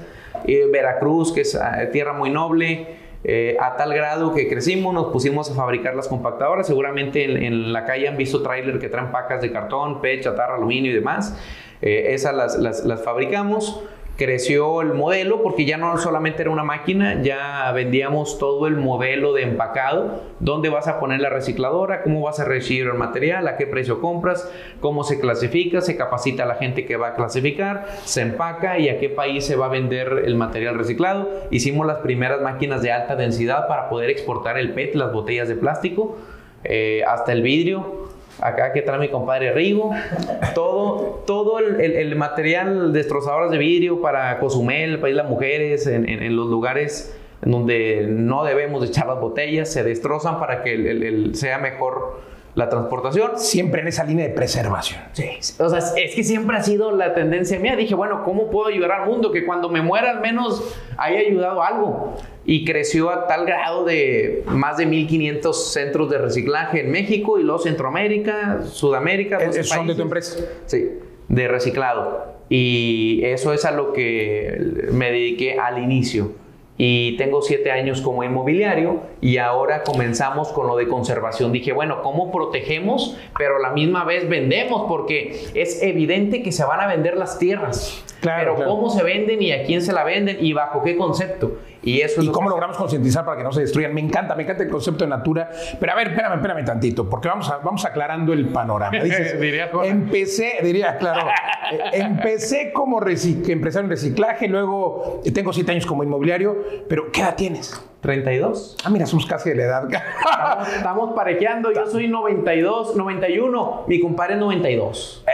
eh, 0.46 0.66
Veracruz, 0.70 1.32
que 1.32 1.40
es 1.42 1.54
ah, 1.54 1.78
tierra 1.92 2.12
muy 2.12 2.30
noble. 2.30 2.86
eh, 3.24 3.56
a 3.58 3.76
tal 3.76 3.92
grado 3.94 4.34
que 4.34 4.46
crecimos, 4.48 4.92
nos 4.94 5.06
pusimos 5.06 5.50
a 5.50 5.54
fabricar 5.54 5.96
las 5.96 6.06
compactadoras. 6.06 6.66
Seguramente 6.66 7.24
en, 7.24 7.42
en 7.42 7.72
la 7.72 7.84
calle 7.86 8.06
han 8.08 8.16
visto 8.16 8.42
tráiler 8.42 8.78
que 8.78 8.88
traen 8.88 9.10
pacas 9.10 9.40
de 9.40 9.50
cartón, 9.50 10.00
PET, 10.02 10.22
chatarra, 10.22 10.54
aluminio 10.56 10.90
y 10.92 10.94
demás. 10.94 11.36
Eh, 11.82 12.08
esas 12.14 12.34
las, 12.34 12.56
las- 12.58 12.84
las 12.84 13.02
fabricamos. 13.02 13.82
Creció 14.16 14.80
el 14.80 14.94
modelo 14.94 15.42
porque 15.42 15.66
ya 15.66 15.76
no 15.76 15.98
solamente 15.98 16.40
era 16.40 16.50
una 16.50 16.64
máquina, 16.64 17.20
ya 17.22 17.70
vendíamos 17.72 18.38
todo 18.38 18.66
el 18.66 18.76
modelo 18.76 19.34
de 19.34 19.42
empacado, 19.42 20.22
dónde 20.40 20.70
vas 20.70 20.88
a 20.88 20.98
poner 20.98 21.20
la 21.20 21.28
recicladora, 21.28 22.02
cómo 22.02 22.22
vas 22.22 22.40
a 22.40 22.46
recibir 22.46 22.86
el 22.86 22.94
material, 22.94 23.46
a 23.46 23.58
qué 23.58 23.66
precio 23.66 24.00
compras, 24.00 24.50
cómo 24.80 25.04
se 25.04 25.20
clasifica, 25.20 25.82
se 25.82 25.98
capacita 25.98 26.44
a 26.44 26.46
la 26.46 26.54
gente 26.54 26.86
que 26.86 26.96
va 26.96 27.08
a 27.08 27.14
clasificar, 27.14 27.88
se 28.04 28.22
empaca 28.22 28.78
y 28.78 28.88
a 28.88 28.98
qué 28.98 29.10
país 29.10 29.44
se 29.44 29.54
va 29.54 29.66
a 29.66 29.68
vender 29.68 30.22
el 30.24 30.34
material 30.34 30.78
reciclado. 30.78 31.28
Hicimos 31.50 31.86
las 31.86 31.98
primeras 31.98 32.40
máquinas 32.40 32.80
de 32.80 32.92
alta 32.92 33.16
densidad 33.16 33.68
para 33.68 33.90
poder 33.90 34.08
exportar 34.08 34.56
el 34.56 34.72
PET, 34.72 34.94
las 34.94 35.12
botellas 35.12 35.46
de 35.46 35.56
plástico, 35.56 36.16
eh, 36.64 37.04
hasta 37.06 37.32
el 37.32 37.42
vidrio 37.42 38.05
acá 38.40 38.72
que 38.72 38.82
trae 38.82 38.98
mi 38.98 39.08
compadre 39.08 39.52
Rigo, 39.52 39.90
todo, 40.54 41.22
todo 41.26 41.58
el, 41.58 41.80
el- 41.80 42.16
material 42.16 42.92
destrozadoras 42.92 43.50
de 43.50 43.58
vidrio 43.58 44.00
para 44.00 44.38
Cozumel, 44.38 44.98
para 44.98 45.10
ir 45.10 45.16
las 45.16 45.28
mujeres, 45.28 45.86
en, 45.86 46.08
en- 46.08 46.22
en 46.22 46.36
los 46.36 46.48
lugares 46.48 47.16
donde 47.42 48.06
no 48.08 48.44
debemos 48.44 48.80
de 48.82 48.88
echar 48.88 49.06
las 49.06 49.20
botellas, 49.20 49.70
se 49.72 49.82
destrozan 49.84 50.38
para 50.38 50.62
que 50.62 50.72
el- 50.74 51.34
sea 51.34 51.58
mejor 51.58 52.20
la 52.56 52.68
transportación. 52.68 53.32
Siempre 53.38 53.82
en 53.82 53.88
esa 53.88 54.02
línea 54.02 54.26
de 54.26 54.32
preservación. 54.34 55.00
Sí, 55.12 55.28
o 55.58 55.68
sea, 55.68 55.78
es 55.78 56.14
que 56.14 56.24
siempre 56.24 56.56
ha 56.56 56.62
sido 56.62 56.90
la 56.90 57.14
tendencia 57.14 57.60
mía. 57.60 57.76
Dije, 57.76 57.94
bueno, 57.94 58.24
¿cómo 58.24 58.50
puedo 58.50 58.66
ayudar 58.68 58.90
al 58.92 59.06
mundo? 59.06 59.30
Que 59.30 59.44
cuando 59.46 59.68
me 59.68 59.82
muera 59.82 60.10
al 60.10 60.20
menos 60.20 60.64
haya 60.96 61.20
ayudado 61.20 61.62
algo. 61.62 62.16
Y 62.46 62.64
creció 62.64 63.10
a 63.10 63.26
tal 63.26 63.44
grado 63.44 63.84
de 63.84 64.42
más 64.46 64.78
de 64.78 64.86
1500 64.86 65.72
centros 65.72 66.08
de 66.10 66.16
reciclaje 66.18 66.80
en 66.80 66.90
México 66.90 67.38
y 67.38 67.42
luego 67.42 67.58
Centroamérica, 67.58 68.60
Sudamérica. 68.64 69.38
12 69.44 69.60
¿Es- 69.60 69.68
¿Son 69.68 69.86
de 69.86 69.94
tu 69.94 70.02
empresa? 70.02 70.44
Sí, 70.64 70.90
de 71.28 71.48
reciclado. 71.48 72.36
Y 72.48 73.20
eso 73.24 73.52
es 73.52 73.64
a 73.64 73.70
lo 73.72 73.92
que 73.92 74.88
me 74.92 75.10
dediqué 75.10 75.58
al 75.58 75.82
inicio. 75.82 76.32
Y 76.78 77.16
tengo 77.16 77.42
siete 77.42 77.70
años 77.70 78.02
como 78.02 78.22
inmobiliario 78.22 79.00
y 79.20 79.38
ahora 79.38 79.82
comenzamos 79.82 80.48
con 80.48 80.66
lo 80.66 80.76
de 80.76 80.88
conservación. 80.88 81.52
Dije, 81.52 81.72
bueno, 81.72 82.02
¿cómo 82.02 82.30
protegemos? 82.30 83.16
Pero 83.38 83.56
a 83.56 83.60
la 83.60 83.70
misma 83.70 84.04
vez 84.04 84.28
vendemos 84.28 84.84
porque 84.88 85.48
es 85.54 85.82
evidente 85.82 86.42
que 86.42 86.52
se 86.52 86.64
van 86.64 86.80
a 86.80 86.86
vender 86.86 87.16
las 87.16 87.38
tierras. 87.38 88.04
Claro, 88.26 88.42
pero 88.42 88.56
claro. 88.56 88.70
¿cómo 88.72 88.90
se 88.90 89.02
venden 89.02 89.42
y 89.42 89.52
a 89.52 89.62
quién 89.64 89.82
se 89.82 89.92
la 89.92 90.04
venden 90.04 90.38
y 90.40 90.52
bajo 90.52 90.82
qué 90.82 90.96
concepto? 90.96 91.58
Y 91.82 92.00
eso 92.00 92.18
es 92.20 92.24
¿Y 92.24 92.26
lo 92.26 92.32
cómo 92.32 92.48
que- 92.48 92.50
logramos 92.50 92.76
concientizar 92.76 93.24
para 93.24 93.36
que 93.38 93.44
no 93.44 93.52
se 93.52 93.60
destruyan? 93.60 93.94
Me 93.94 94.00
encanta, 94.00 94.34
me 94.34 94.42
encanta 94.42 94.64
el 94.64 94.70
concepto 94.70 95.04
de 95.04 95.10
Natura. 95.10 95.50
Pero 95.78 95.92
a 95.92 95.94
ver, 95.94 96.08
espérame, 96.08 96.34
espérame 96.34 96.64
tantito, 96.64 97.08
porque 97.08 97.28
vamos, 97.28 97.48
a- 97.50 97.58
vamos 97.58 97.84
aclarando 97.84 98.32
el 98.32 98.46
panorama. 98.48 98.98
Dices, 98.98 99.40
Diría 99.46 99.70
empecé, 99.84 100.54
diría, 100.62 100.98
claro, 100.98 101.28
eh, 101.72 101.78
empecé 101.92 102.72
como 102.72 103.00
empresario 103.00 103.84
en 103.84 103.90
reciclaje, 103.90 104.48
luego 104.48 105.20
eh, 105.24 105.30
tengo 105.30 105.52
siete 105.52 105.72
años 105.72 105.86
como 105.86 106.02
inmobiliario, 106.02 106.56
pero 106.88 107.12
¿qué 107.12 107.20
edad 107.20 107.36
tienes? 107.36 107.80
32. 108.00 108.76
Ah, 108.84 108.90
mira, 108.90 109.06
somos 109.06 109.26
casi 109.26 109.50
de 109.50 109.56
la 109.56 109.62
edad. 109.64 109.88
Estamos, 109.92 110.68
estamos 110.76 111.14
parejeando. 111.14 111.72
Yo 111.72 111.86
soy 111.86 112.06
92, 112.08 112.94
91. 112.96 113.84
Mi 113.88 114.00
compadre 114.00 114.34
es 114.34 114.40
92. 114.40 115.24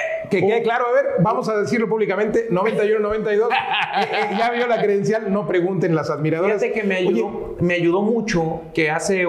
Que 0.41 0.47
quede 0.47 0.62
claro, 0.62 0.87
a 0.89 0.93
ver, 0.93 1.05
vamos 1.21 1.49
a 1.49 1.57
decirlo 1.61 1.89
públicamente, 1.89 2.47
91, 2.51 3.01
92. 3.01 3.49
Eh, 3.95 4.05
eh, 4.11 4.37
ya 4.39 4.51
vio 4.51 4.67
la 4.67 4.81
credencial, 4.83 5.31
no 5.31 5.47
pregunten 5.47 5.95
las 5.95 6.09
admiradoras. 6.09 6.62
Fíjate 6.62 6.81
que 6.81 6.87
me 6.87 6.95
ayudó, 6.97 7.27
Oye, 7.27 7.57
me 7.61 7.75
ayudó 7.75 8.01
mucho 8.01 8.62
que 8.73 8.91
hace, 8.91 9.27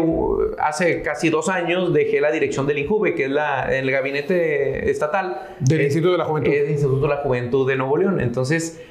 hace 0.57 1.01
casi 1.01 1.29
dos 1.29 1.49
años 1.49 1.93
dejé 1.93 2.21
la 2.21 2.31
dirección 2.31 2.65
del 2.65 2.77
INJUVE, 2.77 3.13
que 3.13 3.25
es 3.25 3.29
la, 3.29 3.65
el 3.75 3.91
gabinete 3.91 4.89
estatal. 4.89 5.55
Del 5.59 5.81
Eh, 5.81 5.83
Instituto 5.83 6.13
de 6.13 6.17
la 6.19 6.23
Juventud. 6.23 6.51
Es 6.53 6.61
del 6.61 6.71
Instituto 6.71 7.01
de 7.01 7.07
la 7.09 7.17
Juventud 7.17 7.67
de 7.67 7.75
Nuevo 7.75 7.97
León. 7.97 8.21
Entonces, 8.21 8.81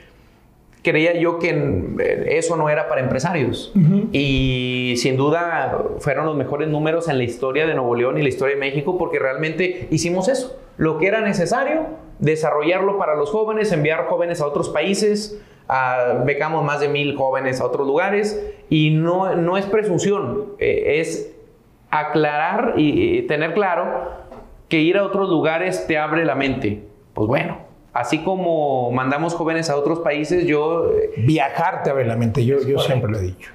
creía 0.82 1.14
yo 1.18 1.38
que 1.38 1.48
eh, 2.00 2.24
eso 2.36 2.56
no 2.56 2.68
era 2.68 2.86
para 2.86 3.00
empresarios. 3.00 3.72
Y 4.12 4.94
sin 4.98 5.16
duda 5.16 5.78
fueron 6.00 6.26
los 6.26 6.36
mejores 6.36 6.68
números 6.68 7.08
en 7.08 7.16
la 7.16 7.24
historia 7.24 7.66
de 7.66 7.74
Nuevo 7.74 7.94
León 7.94 8.18
y 8.18 8.22
la 8.22 8.28
historia 8.28 8.56
de 8.56 8.60
México 8.60 8.98
porque 8.98 9.18
realmente 9.18 9.88
hicimos 9.90 10.28
eso. 10.28 10.58
Lo 10.76 10.98
que 10.98 11.06
era 11.06 11.20
necesario, 11.20 11.86
desarrollarlo 12.18 12.98
para 12.98 13.14
los 13.16 13.30
jóvenes, 13.30 13.72
enviar 13.72 14.06
jóvenes 14.06 14.40
a 14.40 14.46
otros 14.46 14.68
países, 14.68 15.40
ah, 15.68 16.22
becamos 16.24 16.64
más 16.64 16.80
de 16.80 16.88
mil 16.88 17.16
jóvenes 17.16 17.60
a 17.60 17.66
otros 17.66 17.86
lugares 17.86 18.40
y 18.68 18.90
no, 18.90 19.34
no 19.34 19.56
es 19.56 19.66
presunción, 19.66 20.54
eh, 20.58 21.00
es 21.00 21.34
aclarar 21.90 22.74
y 22.76 23.22
tener 23.22 23.52
claro 23.54 24.22
que 24.68 24.80
ir 24.80 24.96
a 24.96 25.04
otros 25.04 25.28
lugares 25.28 25.86
te 25.86 25.98
abre 25.98 26.24
la 26.24 26.34
mente. 26.34 26.82
Pues 27.12 27.28
bueno, 27.28 27.58
así 27.92 28.20
como 28.20 28.90
mandamos 28.90 29.34
jóvenes 29.34 29.68
a 29.68 29.76
otros 29.76 29.98
países, 29.98 30.46
yo... 30.46 30.90
Eh, 30.90 31.10
Viajar 31.18 31.82
te 31.82 31.90
abre 31.90 32.06
la 32.06 32.16
mente, 32.16 32.44
yo, 32.44 32.58
yo 32.66 32.78
siempre 32.78 33.10
lo 33.10 33.18
he 33.18 33.22
dicho. 33.22 33.50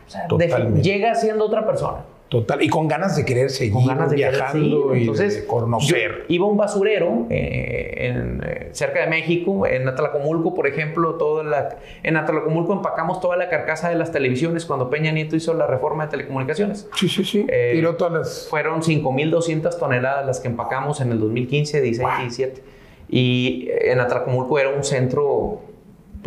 llega 0.83 1.15
siendo 1.15 1.45
otra 1.45 1.65
persona. 1.65 2.03
Total, 2.29 2.61
y 2.61 2.67
con 2.67 2.89
ganas 2.89 3.15
de 3.15 3.23
querer 3.23 3.49
seguir 3.49 3.73
con 3.73 3.85
ganas 3.85 4.09
de 4.09 4.17
viajando 4.17 4.93
y 4.95 5.05
de 5.05 5.45
conocer. 5.45 6.25
Iba 6.27 6.45
a 6.45 6.49
un 6.49 6.57
basurero 6.57 7.25
eh, 7.29 8.09
en, 8.09 8.41
eh, 8.45 8.69
cerca 8.73 9.01
de 9.01 9.07
México, 9.07 9.65
en 9.65 9.87
Atlacomulco, 9.87 10.53
por 10.53 10.67
ejemplo, 10.67 11.15
toda 11.15 11.45
la, 11.45 11.77
en 12.03 12.17
Atlacomulco 12.17 12.73
empacamos 12.73 13.21
toda 13.21 13.37
la 13.37 13.47
carcasa 13.47 13.89
de 13.89 13.95
las 13.95 14.11
televisiones 14.11 14.65
cuando 14.65 14.89
Peña 14.89 15.11
Nieto 15.11 15.37
hizo 15.37 15.53
la 15.53 15.67
reforma 15.67 16.05
de 16.05 16.11
telecomunicaciones. 16.11 16.89
Sí, 16.95 17.07
sí, 17.07 17.23
sí. 17.23 17.45
Eh, 17.47 17.71
Tiró 17.75 17.95
todas 17.95 18.13
las... 18.13 18.47
Fueron 18.49 18.81
5.200 18.81 19.79
toneladas 19.79 20.25
las 20.25 20.39
que 20.41 20.49
empacamos 20.49 20.99
en 20.99 21.13
el 21.13 21.19
2015, 21.19 21.81
16, 21.81 22.19
17. 22.19 22.63
Y 23.09 23.69
en 23.71 24.01
Atlacomulco 24.01 24.59
era 24.59 24.69
un 24.69 24.83
centro 24.83 25.61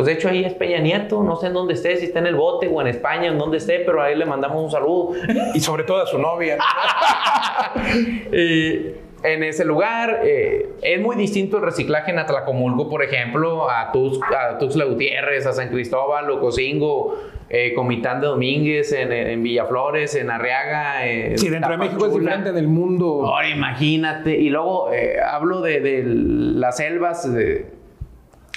pues 0.01 0.07
de 0.07 0.13
hecho 0.13 0.29
ahí 0.29 0.43
es 0.43 0.55
Peña 0.55 0.79
Nieto, 0.79 1.21
no 1.21 1.35
sé 1.35 1.45
en 1.45 1.53
dónde 1.53 1.75
esté, 1.75 1.95
si 1.95 2.05
está 2.05 2.17
en 2.17 2.25
el 2.25 2.33
bote 2.33 2.67
o 2.67 2.81
en 2.81 2.87
España, 2.87 3.27
en 3.27 3.37
dónde 3.37 3.57
esté, 3.57 3.83
pero 3.85 4.01
ahí 4.01 4.15
le 4.15 4.25
mandamos 4.25 4.63
un 4.63 4.71
saludo. 4.71 5.11
Y 5.53 5.59
sobre 5.59 5.83
todo 5.83 6.01
a 6.01 6.07
su 6.07 6.17
novia. 6.17 6.57
y 8.33 8.93
en 9.21 9.43
ese 9.43 9.63
lugar 9.63 10.21
eh, 10.23 10.69
es 10.81 10.99
muy 10.99 11.15
distinto 11.15 11.57
el 11.57 11.63
reciclaje 11.65 12.09
en 12.09 12.17
Atlacomulco, 12.17 12.89
por 12.89 13.03
ejemplo, 13.03 13.69
a, 13.69 13.91
Tux, 13.91 14.17
a 14.35 14.57
Tuxtla 14.57 14.85
Gutiérrez, 14.85 15.45
a 15.45 15.53
San 15.53 15.69
Cristóbal, 15.69 16.31
Ocosingo, 16.31 17.19
eh, 17.47 17.75
Comitán 17.75 18.21
de 18.21 18.25
Domínguez, 18.25 18.91
en, 18.93 19.43
Villaflores, 19.43 20.15
en 20.15 20.31
Arriaga. 20.31 21.01
sí, 21.35 21.47
dentro 21.47 21.73
de 21.73 21.77
México 21.77 22.07
es 22.07 22.13
diferente 22.15 22.53
del 22.53 22.67
mundo. 22.67 23.27
Ahora 23.27 23.49
imagínate. 23.49 24.35
Y 24.35 24.49
luego 24.49 24.91
eh, 24.91 25.17
hablo 25.23 25.61
de, 25.61 25.79
de, 25.79 26.03
las 26.05 26.77
selvas 26.77 27.31
de 27.31 27.80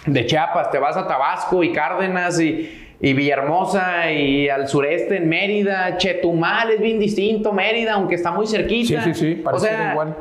de 0.07 0.27
Chiapas, 0.27 0.71
te 0.71 0.79
vas 0.79 0.97
a 0.97 1.07
Tabasco 1.07 1.63
y 1.63 1.73
Cárdenas 1.73 2.41
y, 2.41 2.81
Villahermosa 3.01 4.11
y 4.11 4.49
al 4.49 4.67
sureste 4.67 5.19
en 5.19 5.29
Mérida, 5.29 5.99
Chetumal 5.99 6.71
es 6.71 6.81
bien 6.81 6.99
distinto, 6.99 7.53
Mérida, 7.53 7.95
aunque 7.95 8.15
está 8.15 8.31
muy 8.31 8.47
cerquita. 8.47 9.03
Sí, 9.03 9.13
sí, 9.13 9.21
sí, 9.21 9.35
parece 9.35 9.69
igual. 9.91 10.17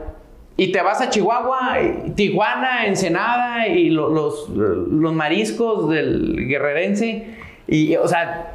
Y 0.58 0.72
te 0.72 0.82
vas 0.82 1.00
a 1.00 1.10
Chihuahua, 1.10 1.78
Tijuana, 2.16 2.86
Ensenada 2.86 3.68
y 3.68 3.90
los, 3.90 4.50
los 4.50 5.14
mariscos 5.14 5.90
del 5.90 6.46
guerrerense. 6.48 7.26
Y, 7.68 7.96
o 7.96 8.08
sea, 8.08 8.52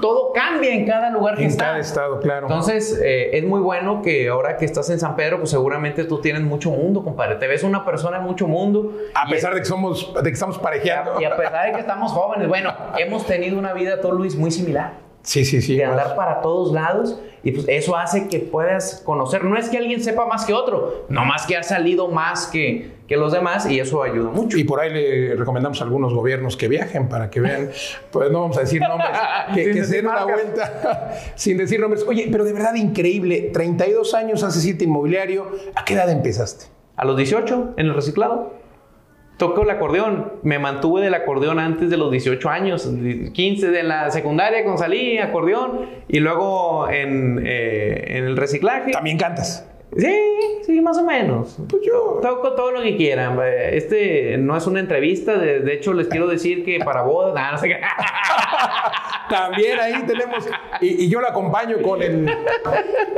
todo 0.00 0.32
cambia 0.32 0.72
en 0.72 0.86
cada 0.86 1.10
lugar 1.10 1.36
que 1.36 1.44
en 1.44 1.56
cada 1.56 1.78
estado, 1.78 2.20
claro. 2.20 2.46
Entonces, 2.46 2.98
eh, 3.02 3.36
es 3.36 3.44
muy 3.44 3.60
bueno 3.60 4.02
que 4.02 4.28
ahora 4.28 4.56
que 4.56 4.64
estás 4.64 4.90
en 4.90 4.98
San 4.98 5.16
Pedro, 5.16 5.38
pues 5.38 5.50
seguramente 5.50 6.04
tú 6.04 6.20
tienes 6.20 6.42
mucho 6.42 6.70
mundo, 6.70 7.02
compadre. 7.02 7.36
Te 7.36 7.46
ves 7.46 7.62
una 7.62 7.84
persona 7.84 8.18
en 8.18 8.24
mucho 8.24 8.46
mundo. 8.48 8.92
A 9.14 9.28
pesar 9.28 9.54
de 9.54 9.60
que 9.60 9.66
somos, 9.66 10.12
de 10.14 10.22
que 10.22 10.34
estamos 10.34 10.58
parejeando. 10.58 11.20
Y 11.20 11.24
a, 11.24 11.36
pesar 11.36 11.66
de 11.66 11.72
que 11.72 11.80
estamos 11.80 12.12
jóvenes. 12.12 12.48
Bueno, 12.48 12.74
hemos 12.98 13.26
tenido 13.26 13.58
una 13.58 13.72
vida, 13.72 14.00
todo 14.00 14.12
Luis, 14.12 14.36
muy 14.36 14.50
similar. 14.50 14.94
Sí, 15.22 15.44
sí, 15.44 15.60
sí. 15.60 15.76
De 15.76 15.84
andar 15.84 16.16
para 16.16 16.40
todos 16.40 16.72
lados. 16.72 17.20
Y 17.42 17.52
pues 17.52 17.66
eso 17.68 17.96
hace 17.96 18.28
que 18.28 18.38
puedas 18.38 19.02
conocer. 19.04 19.44
No 19.44 19.56
es 19.56 19.68
que 19.68 19.78
alguien 19.78 20.02
sepa 20.02 20.26
más 20.26 20.44
que 20.44 20.52
otro, 20.52 21.06
no 21.08 21.24
más 21.24 21.46
que 21.46 21.56
ha 21.56 21.62
salido 21.62 22.08
más 22.08 22.46
que, 22.46 22.90
que 23.08 23.16
los 23.16 23.32
demás 23.32 23.68
y 23.68 23.80
eso 23.80 24.02
ayuda 24.02 24.30
mucho. 24.30 24.58
Y 24.58 24.64
por 24.64 24.80
ahí 24.80 24.92
le 24.92 25.36
recomendamos 25.36 25.80
a 25.80 25.84
algunos 25.84 26.12
gobiernos 26.12 26.56
que 26.56 26.68
viajen 26.68 27.08
para 27.08 27.30
que 27.30 27.40
vean, 27.40 27.70
pues 28.10 28.30
no 28.30 28.42
vamos 28.42 28.58
a 28.58 28.60
decir 28.60 28.80
nombres, 28.80 29.10
que, 29.54 29.84
se 29.84 29.96
den 29.96 30.06
una 30.06 30.24
vuelta 30.24 31.12
sin 31.34 31.56
decir 31.56 31.80
nombres. 31.80 32.04
Oye, 32.06 32.28
pero 32.30 32.44
de 32.44 32.52
verdad 32.52 32.74
increíble, 32.74 33.50
32 33.52 34.14
años 34.14 34.42
hace 34.42 34.60
siete 34.60 34.84
inmobiliario, 34.84 35.46
¿a 35.74 35.84
qué 35.84 35.94
edad 35.94 36.10
empezaste? 36.10 36.66
A 36.96 37.04
los 37.06 37.16
18, 37.16 37.74
en 37.78 37.86
el 37.86 37.94
reciclado 37.94 38.59
toco 39.40 39.62
el 39.62 39.70
acordeón. 39.70 40.34
Me 40.42 40.60
mantuve 40.60 41.00
del 41.00 41.14
acordeón 41.14 41.58
antes 41.58 41.90
de 41.90 41.96
los 41.96 42.12
18 42.12 42.48
años, 42.48 42.88
15 43.32 43.70
de 43.70 43.82
la 43.82 44.10
secundaria 44.12 44.64
con 44.64 44.78
salí, 44.78 45.18
acordeón, 45.18 45.86
y 46.06 46.20
luego 46.20 46.88
en, 46.88 47.42
eh, 47.44 48.18
en 48.18 48.24
el 48.24 48.36
reciclaje. 48.36 48.92
¿También 48.92 49.18
cantas? 49.18 49.66
Sí, 49.96 50.14
sí, 50.64 50.80
más 50.80 50.98
o 50.98 51.04
menos. 51.04 51.58
Pues 51.68 51.82
yo. 51.84 52.20
Toco 52.22 52.52
todo 52.52 52.70
lo 52.70 52.82
que 52.82 52.96
quieran. 52.96 53.38
Este 53.72 54.36
no 54.38 54.56
es 54.56 54.66
una 54.66 54.78
entrevista. 54.78 55.36
De, 55.36 55.72
hecho, 55.72 55.94
les 55.94 56.06
quiero 56.06 56.28
decir 56.28 56.64
que 56.64 56.78
para 56.84 57.02
bodas. 57.02 57.52
no 57.52 57.58
sé 57.58 57.68
qué. 57.68 57.80
También 59.30 59.80
ahí 59.80 60.04
tenemos. 60.06 60.46
Y, 60.80 61.04
y, 61.04 61.08
yo 61.08 61.20
la 61.20 61.28
acompaño 61.28 61.80
con 61.82 62.02
el. 62.02 62.30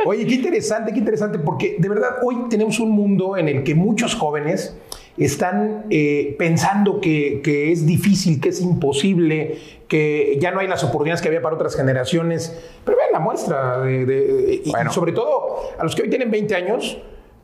Oye, 0.06 0.24
qué 0.26 0.36
interesante, 0.36 0.92
qué 0.92 0.98
interesante, 0.98 1.38
porque 1.38 1.76
de 1.78 1.88
verdad 1.88 2.18
hoy 2.22 2.48
tenemos 2.48 2.78
un 2.80 2.90
mundo 2.90 3.36
en 3.36 3.48
el 3.48 3.64
que 3.64 3.74
muchos 3.74 4.14
jóvenes 4.14 4.74
están 5.18 5.84
eh, 5.90 6.34
pensando 6.38 7.00
que, 7.00 7.70
es 7.72 7.86
difícil, 7.86 8.40
que 8.40 8.48
es 8.48 8.60
imposible, 8.60 9.58
que 9.88 10.38
ya 10.40 10.50
no 10.50 10.60
hay 10.60 10.68
las 10.68 10.84
oportunidades 10.84 11.20
que 11.20 11.28
había 11.28 11.42
para 11.42 11.56
otras 11.56 11.76
generaciones. 11.76 12.58
Pero 12.84 12.96
vean 12.96 13.10
la 13.12 13.20
muestra, 13.20 13.80
de, 13.80 14.62
y 14.64 14.72
sobre 14.90 15.12
todo 15.12 15.70
a 15.78 15.84
los 15.84 15.94
que 15.94 16.02
hoy 16.02 16.10
tienen 16.10 16.30
20 16.30 16.54
años, 16.54 16.98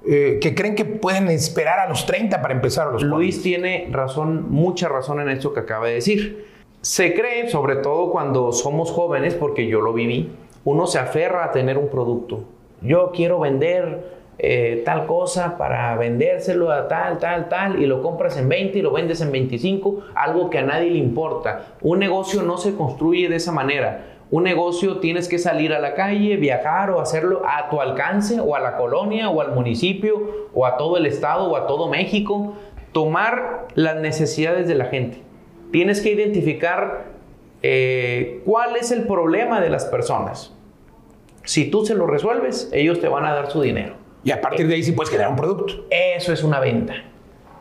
eh, 0.07 0.39
que 0.41 0.55
creen 0.55 0.75
que 0.75 0.85
pueden 0.85 1.29
esperar 1.29 1.81
a 1.81 1.89
los 1.89 2.07
30 2.07 2.41
para 2.41 2.55
empezar 2.55 2.89
a 2.89 2.93
los 2.93 3.03
Luis 3.03 3.43
tiene 3.43 3.89
razón, 3.91 4.51
mucha 4.51 4.89
razón 4.89 5.21
en 5.21 5.29
esto 5.29 5.53
que 5.53 5.61
acaba 5.61 5.89
de 5.89 5.95
decir. 5.95 6.47
Se 6.81 7.13
cree, 7.13 7.51
sobre 7.51 7.77
todo 7.77 8.11
cuando 8.11 8.53
somos 8.53 8.91
jóvenes, 8.91 9.35
porque 9.35 9.67
yo 9.67 9.81
lo 9.81 9.93
viví, 9.93 10.31
uno 10.65 10.87
se 10.87 10.99
aferra 10.99 11.45
a 11.45 11.53
tener 11.53 11.77
un 11.77 11.89
producto. 11.89 12.45
Yo 12.81 13.11
quiero 13.13 13.41
vender 13.41 14.18
eh, 14.41 14.83
tal 14.85 15.07
cosa 15.07 15.59
para 15.59 15.97
vendérselo 15.97 16.71
a 16.71 16.87
tal, 16.87 17.19
tal, 17.19 17.49
tal, 17.49 17.83
y 17.83 17.87
lo 17.87 18.03
compras 18.03 18.37
en 18.37 18.49
20 18.49 18.79
y 18.79 18.83
lo 18.83 18.93
vendes 18.93 19.21
en 19.21 19.33
25, 19.33 20.05
algo 20.15 20.49
que 20.49 20.59
a 20.59 20.63
nadie 20.63 20.91
le 20.91 20.99
importa. 20.99 21.75
Un 21.81 21.99
negocio 21.99 22.43
no 22.43 22.57
se 22.57 22.77
construye 22.77 23.29
de 23.29 23.37
esa 23.37 23.51
manera. 23.51 24.05
Un 24.31 24.45
negocio 24.45 24.99
tienes 24.99 25.27
que 25.27 25.39
salir 25.39 25.73
a 25.73 25.81
la 25.81 25.95
calle, 25.95 26.37
viajar 26.37 26.91
o 26.91 27.01
hacerlo 27.01 27.43
a 27.47 27.69
tu 27.71 27.81
alcance 27.81 28.39
o 28.41 28.55
a 28.55 28.61
la 28.61 28.77
colonia 28.77 29.29
o 29.31 29.41
al 29.41 29.53
municipio 29.53 30.49
o 30.55 30.67
a 30.67 30.77
todo 30.77 30.99
el 30.99 31.07
estado 31.07 31.51
o 31.51 31.57
a 31.57 31.67
todo 31.67 31.89
México. 31.89 32.55
Tomar 32.93 33.67
las 33.75 33.97
necesidades 33.97 34.69
de 34.69 34.75
la 34.75 34.85
gente. 34.85 35.23
Tienes 35.73 36.01
que 36.01 36.13
identificar 36.13 37.07
eh, 37.63 38.43
cuál 38.45 38.77
es 38.77 38.93
el 38.93 39.05
problema 39.07 39.61
de 39.61 39.71
las 39.71 39.87
personas. 39.87 40.55
Si 41.45 41.71
tú 41.71 41.85
se 41.85 41.95
lo 41.95 42.07
resuelves, 42.07 42.71
ellos 42.73 43.01
te 43.01 43.09
van 43.09 43.25
a 43.25 43.33
dar 43.33 43.51
su 43.51 43.63
dinero. 43.63 43.98
Y 44.29 44.31
a 44.31 44.43
partir 44.43 44.69
de 44.69 44.75
ahí 44.75 44.83
sí 44.83 44.93
puedes 44.93 45.09
crear 45.09 45.31
un 45.31 45.37
producto. 45.37 45.87
Eso 45.89 46.35
es 46.35 46.45
una 46.45 46.61
venta. 46.61 46.93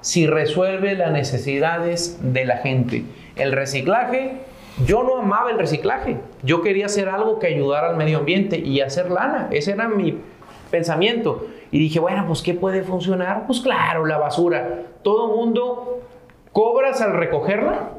Si 0.01 0.27
resuelve 0.27 0.95
las 0.95 1.13
necesidades 1.13 2.19
de 2.21 2.43
la 2.43 2.57
gente. 2.57 3.05
El 3.37 3.53
reciclaje, 3.53 4.33
yo 4.85 5.01
no 5.03 5.15
amaba 5.15 5.49
el 5.49 5.59
reciclaje. 5.59 6.17
Yo 6.43 6.61
quería 6.61 6.87
hacer 6.87 7.07
algo 7.07 7.39
que 7.39 7.47
ayudara 7.47 7.87
al 7.91 7.95
medio 7.95 8.17
ambiente 8.17 8.59
y 8.59 8.81
hacer 8.81 9.09
lana. 9.09 9.47
Ese 9.49 9.71
era 9.71 9.87
mi 9.87 10.19
pensamiento. 10.69 11.47
Y 11.71 11.79
dije, 11.79 12.01
bueno, 12.01 12.25
pues 12.27 12.41
¿qué 12.41 12.53
puede 12.53 12.83
funcionar? 12.83 13.45
Pues 13.47 13.61
claro, 13.61 14.05
la 14.05 14.17
basura. 14.17 14.81
Todo 15.03 15.37
mundo 15.37 16.01
cobras 16.51 16.99
al 16.99 17.13
recogerla 17.13 17.91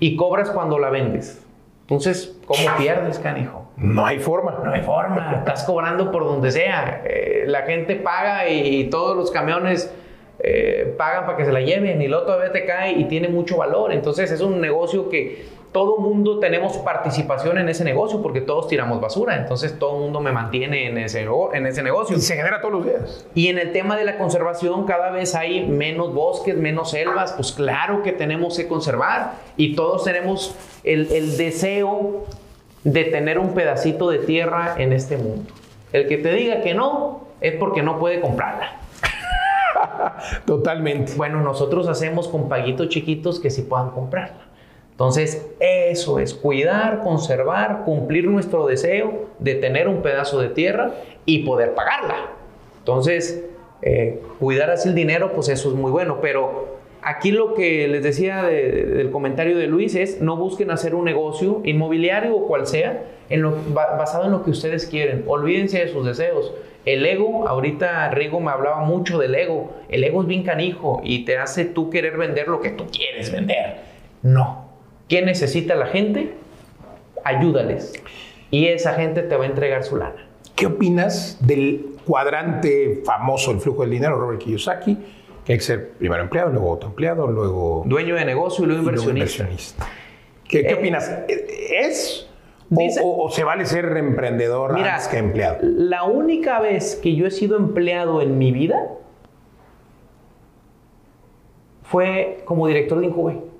y 0.00 0.16
cobras 0.16 0.48
cuando 0.48 0.78
la 0.78 0.88
vendes. 0.88 1.44
Entonces, 1.82 2.38
¿cómo 2.46 2.74
pierdes, 2.78 3.18
canijo? 3.18 3.63
No 3.76 4.06
hay 4.06 4.18
forma. 4.18 4.60
No 4.64 4.72
hay 4.72 4.82
forma. 4.82 5.36
Estás 5.38 5.64
cobrando 5.64 6.10
por 6.10 6.24
donde 6.24 6.50
sea. 6.52 7.02
Eh, 7.04 7.44
la 7.46 7.62
gente 7.62 7.96
paga 7.96 8.48
y, 8.48 8.84
todos 8.84 9.16
los 9.16 9.30
camiones 9.30 9.92
eh, 10.38 10.94
pagan 10.96 11.26
para 11.26 11.36
que 11.36 11.44
se 11.44 11.52
la 11.52 11.60
lleven 11.60 12.00
y 12.00 12.08
luego 12.08 12.26
todavía 12.26 12.52
te 12.52 12.64
cae 12.64 12.92
y 12.92 13.04
tiene 13.04 13.28
mucho 13.28 13.56
valor. 13.56 13.92
Entonces, 13.92 14.30
es 14.30 14.40
un 14.40 14.60
negocio 14.60 15.08
que 15.08 15.64
todo 15.74 15.98
mundo 15.98 16.38
tenemos 16.38 16.78
participación 16.78 17.58
en 17.58 17.68
ese 17.68 17.82
negocio 17.82 18.22
porque 18.22 18.40
todos 18.40 18.68
tiramos 18.68 19.00
basura, 19.00 19.34
entonces 19.34 19.76
todo 19.76 19.98
mundo 19.98 20.20
me 20.20 20.30
mantiene 20.30 20.86
en 20.86 20.98
ese, 20.98 21.26
en 21.52 21.66
ese 21.66 21.82
negocio. 21.82 22.16
Y 22.16 22.20
se 22.20 22.36
genera 22.36 22.60
todos 22.60 22.74
los 22.74 22.84
días. 22.86 23.26
Y 23.34 23.48
en 23.48 23.58
el 23.58 23.72
tema 23.72 23.96
de 23.96 24.04
la 24.04 24.16
conservación, 24.16 24.84
cada 24.86 25.10
vez 25.10 25.34
hay 25.34 25.66
menos 25.66 26.14
bosques, 26.14 26.56
menos 26.56 26.92
selvas, 26.92 27.32
pues 27.32 27.50
claro 27.50 28.04
que 28.04 28.12
tenemos 28.12 28.56
que 28.56 28.68
conservar 28.68 29.32
y 29.56 29.74
todos 29.74 30.04
tenemos 30.04 30.54
el, 30.84 31.10
el 31.10 31.36
deseo 31.36 32.24
de 32.84 33.04
tener 33.04 33.38
un 33.38 33.54
pedacito 33.54 34.10
de 34.10 34.18
tierra 34.18 34.74
en 34.78 34.92
este 34.92 35.16
mundo. 35.16 35.50
El 35.92 36.06
que 36.06 36.18
te 36.18 36.32
diga 36.32 36.60
que 36.60 36.74
no 36.74 37.24
es 37.40 37.54
porque 37.54 37.82
no 37.82 37.98
puede 37.98 38.20
comprarla. 38.20 38.76
Totalmente. 40.46 41.12
Bueno, 41.16 41.40
nosotros 41.40 41.88
hacemos 41.88 42.28
con 42.28 42.48
paguitos 42.48 42.88
chiquitos 42.88 43.40
que 43.40 43.50
sí 43.50 43.62
puedan 43.62 43.90
comprarla. 43.90 44.44
Entonces, 44.90 45.50
eso 45.58 46.20
es 46.20 46.34
cuidar, 46.34 47.02
conservar, 47.02 47.82
cumplir 47.84 48.28
nuestro 48.28 48.66
deseo 48.66 49.28
de 49.40 49.56
tener 49.56 49.88
un 49.88 50.02
pedazo 50.02 50.40
de 50.40 50.50
tierra 50.50 50.92
y 51.26 51.40
poder 51.44 51.74
pagarla. 51.74 52.28
Entonces, 52.78 53.44
eh, 53.82 54.22
cuidar 54.38 54.70
así 54.70 54.88
el 54.88 54.94
dinero, 54.94 55.32
pues 55.32 55.48
eso 55.48 55.70
es 55.70 55.74
muy 55.74 55.90
bueno, 55.90 56.18
pero 56.20 56.73
aquí 57.04 57.30
lo 57.30 57.54
que 57.54 57.86
les 57.88 58.02
decía 58.02 58.44
del 58.44 59.10
comentario 59.10 59.56
de 59.56 59.66
Luis 59.66 59.94
es 59.94 60.20
no 60.20 60.36
busquen 60.36 60.70
hacer 60.70 60.94
un 60.94 61.04
negocio 61.04 61.60
inmobiliario 61.64 62.34
o 62.34 62.46
cual 62.46 62.66
sea 62.66 63.04
basado 63.74 64.24
en 64.24 64.32
lo 64.32 64.44
que 64.44 64.50
ustedes 64.50 64.86
quieren. 64.86 65.24
Olvídense 65.26 65.78
de 65.78 65.88
sus 65.88 66.04
deseos. 66.04 66.52
El 66.84 67.06
ego, 67.06 67.48
ahorita 67.48 68.10
Rigo 68.10 68.40
me 68.40 68.50
hablaba 68.50 68.80
mucho 68.80 69.18
del 69.18 69.34
ego. 69.34 69.72
El 69.88 70.04
ego 70.04 70.22
es 70.22 70.28
bien 70.28 70.42
canijo 70.42 71.00
y 71.02 71.24
te 71.24 71.38
hace 71.38 71.64
tú 71.64 71.88
querer 71.88 72.16
vender 72.16 72.48
lo 72.48 72.60
que 72.60 72.70
tú 72.70 72.86
quieres 72.90 73.32
vender. 73.32 73.76
No. 74.22 74.68
¿Qué 75.08 75.22
necesita 75.22 75.74
la 75.74 75.86
gente? 75.86 76.34
Ayúdales. 77.24 77.94
Y 78.50 78.66
esa 78.66 78.94
gente 78.94 79.22
te 79.22 79.36
va 79.36 79.44
a 79.44 79.46
entregar 79.46 79.84
su 79.84 79.96
lana. 79.96 80.28
¿Qué 80.54 80.66
opinas 80.66 81.38
del 81.40 81.96
cuadrante 82.06 83.02
famoso 83.04 83.50
del 83.50 83.60
flujo 83.60 83.82
del 83.82 83.90
dinero, 83.90 84.16
Robert 84.16 84.40
Kiyosaki? 84.40 84.98
Que 85.44 85.52
hay 85.52 85.58
que 85.58 85.64
ser 85.64 85.90
primero 85.92 86.22
empleado, 86.22 86.50
luego 86.50 86.70
autoempleado, 86.70 87.26
luego... 87.26 87.82
Dueño 87.86 88.14
de 88.14 88.24
negocio 88.24 88.64
y 88.64 88.68
luego 88.68 88.82
inversionista. 88.82 89.86
¿Qué, 90.48 90.62
¿Qué, 90.62 90.70
eh, 90.70 90.74
opinas? 90.74 91.10
¿Es 91.28 92.28
o, 93.02 93.30
se 93.30 93.44
vale 93.44 93.66
ser 93.66 93.96
emprendedor 93.96 94.78
más 94.78 95.08
que 95.08 95.18
empleado? 95.18 95.58
La 95.62 96.04
única 96.04 96.60
vez 96.60 96.96
que 96.96 97.14
yo 97.14 97.26
he 97.26 97.30
sido 97.30 97.56
empleado 97.56 98.22
en 98.22 98.38
mi 98.38 98.52
vida 98.52 98.88
fue 101.82 102.42
como 102.44 102.66
director 102.66 103.00
de 103.00 103.06
Incube. 103.06 103.53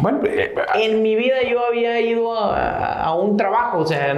Bueno, 0.00 0.20
eh, 0.24 0.54
en 0.76 1.02
mi 1.02 1.14
vida 1.16 1.42
yo 1.48 1.66
había 1.66 2.00
ido 2.00 2.32
a, 2.34 3.14
un 3.14 3.36
trabajo, 3.36 3.80
o 3.80 3.86
sea... 3.86 4.16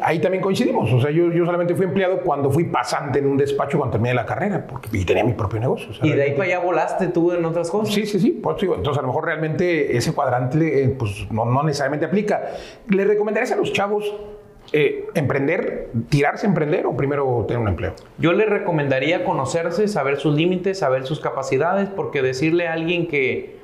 Ahí 0.00 0.20
también 0.20 0.40
coincidimos, 0.40 0.92
o 0.92 1.00
sea, 1.00 1.10
yo, 1.10 1.32
yo, 1.32 1.44
solamente 1.44 1.74
fui 1.74 1.86
empleado 1.86 2.20
cuando 2.20 2.50
fui 2.52 2.64
pasante 2.64 3.18
en 3.18 3.26
un 3.26 3.36
despacho 3.36 3.78
cuando 3.78 3.92
terminé 3.92 4.14
la 4.14 4.24
carrera, 4.24 4.64
porque 4.64 4.88
y 4.96 5.04
tenía 5.04 5.24
mi 5.24 5.32
propio 5.32 5.58
negocio. 5.58 5.88
y 6.02 6.12
de 6.12 6.22
ahí 6.22 6.32
para 6.32 6.44
allá 6.44 6.58
volaste 6.60 7.08
tú 7.08 7.32
en 7.32 7.44
otras 7.44 7.68
cosas. 7.68 7.92
Sí, 7.92 8.06
sí, 8.06 8.20
sí, 8.20 8.30
pues, 8.40 8.62
entonces 8.62 8.98
a 8.98 9.02
lo 9.02 9.08
mejor 9.08 9.24
realmente 9.24 9.96
ese 9.96 10.12
cuadrante 10.12 10.84
eh, 10.84 10.88
pues, 10.96 11.26
no, 11.32 11.44
no 11.44 11.64
necesariamente 11.64 12.06
aplica. 12.06 12.50
¿Le 12.88 13.04
recomendarías 13.04 13.50
a 13.50 13.56
los 13.56 13.72
chavos 13.72 14.14
eh, 14.72 15.06
emprender, 15.14 15.90
tirarse 16.10 16.46
a 16.46 16.48
emprender 16.48 16.86
o 16.86 16.96
primero 16.96 17.44
tener 17.48 17.60
un 17.60 17.68
empleo? 17.68 17.94
Yo 18.18 18.32
le 18.32 18.46
recomendaría 18.46 19.24
conocerse, 19.24 19.88
saber 19.88 20.18
sus 20.18 20.36
límites, 20.36 20.78
saber 20.78 21.06
sus 21.06 21.18
capacidades, 21.18 21.88
porque 21.88 22.22
decirle 22.22 22.68
a 22.68 22.74
alguien 22.74 23.08
que 23.08 23.57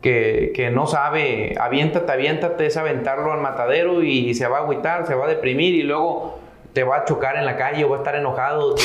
que, 0.00 0.70
no 0.72 0.86
sabe, 0.86 1.54
aviéntate, 1.58 2.12
aviéntate, 2.12 2.66
es 2.66 2.76
aventarlo 2.76 3.32
al 3.32 3.40
matadero 3.40 4.02
y 4.02 4.34
se 4.34 4.46
va 4.46 4.58
a 4.58 4.60
agüitar, 4.62 5.06
se 5.06 5.14
va 5.14 5.24
a 5.24 5.28
deprimir 5.28 5.74
y 5.74 5.82
luego 5.82 6.38
te 6.76 6.84
va 6.84 6.98
a 6.98 7.04
chocar 7.06 7.36
en 7.36 7.46
la 7.46 7.56
calle 7.56 7.84
o 7.84 7.88
va 7.88 7.96
a 7.96 7.98
estar 8.00 8.16
enojado. 8.16 8.74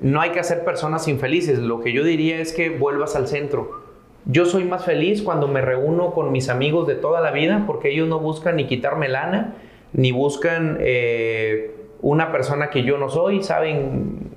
No 0.00 0.20
hay 0.20 0.30
que 0.30 0.40
hacer 0.40 0.64
personas 0.64 1.08
infelices. 1.08 1.58
Lo 1.58 1.80
que 1.80 1.92
yo 1.92 2.02
diría 2.04 2.40
es 2.40 2.52
que 2.52 2.70
vuelvas 2.70 3.16
al 3.16 3.28
centro. 3.28 3.82
Yo 4.24 4.46
soy 4.46 4.64
más 4.64 4.84
feliz 4.84 5.22
cuando 5.22 5.46
me 5.46 5.60
reúno 5.60 6.12
con 6.12 6.32
mis 6.32 6.48
amigos 6.48 6.86
de 6.86 6.94
toda 6.94 7.20
la 7.20 7.30
vida 7.32 7.64
porque 7.66 7.90
ellos 7.90 8.08
no 8.08 8.18
buscan 8.18 8.56
ni 8.56 8.66
quitarme 8.66 9.08
lana, 9.08 9.56
ni 9.92 10.12
buscan 10.12 10.78
eh, 10.80 11.74
una 12.00 12.32
persona 12.32 12.70
que 12.70 12.82
yo 12.82 12.96
no 12.96 13.10
soy, 13.10 13.42
saben 13.42 14.30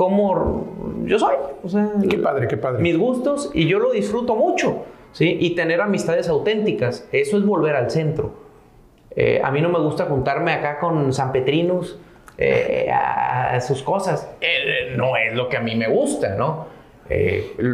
cómo 0.00 0.64
yo 1.04 1.18
soy. 1.18 1.34
O 1.62 1.68
sea, 1.68 1.90
qué 2.08 2.16
padre, 2.16 2.48
qué 2.48 2.56
padre. 2.56 2.80
Mis 2.80 2.96
gustos 2.96 3.50
y 3.52 3.68
yo 3.68 3.78
lo 3.78 3.92
disfruto 3.92 4.34
mucho. 4.34 4.86
¿sí? 5.12 5.36
Y 5.38 5.54
tener 5.54 5.82
amistades 5.82 6.26
auténticas. 6.30 7.06
Eso 7.12 7.36
es 7.36 7.44
volver 7.44 7.76
al 7.76 7.90
centro. 7.90 8.32
Eh, 9.10 9.42
a 9.44 9.50
mí 9.50 9.60
no 9.60 9.68
me 9.68 9.78
gusta 9.78 10.06
juntarme 10.06 10.54
acá 10.54 10.78
con 10.78 11.12
San 11.12 11.32
Petrinos 11.32 11.98
eh, 12.38 12.90
a, 12.90 13.60
sus 13.60 13.82
cosas. 13.82 14.34
Eh, 14.40 14.94
no 14.96 15.18
es 15.18 15.34
lo 15.34 15.50
que 15.50 15.58
a 15.58 15.60
mí 15.60 15.76
me 15.76 15.88
gusta, 15.88 16.34
¿no? 16.34 16.80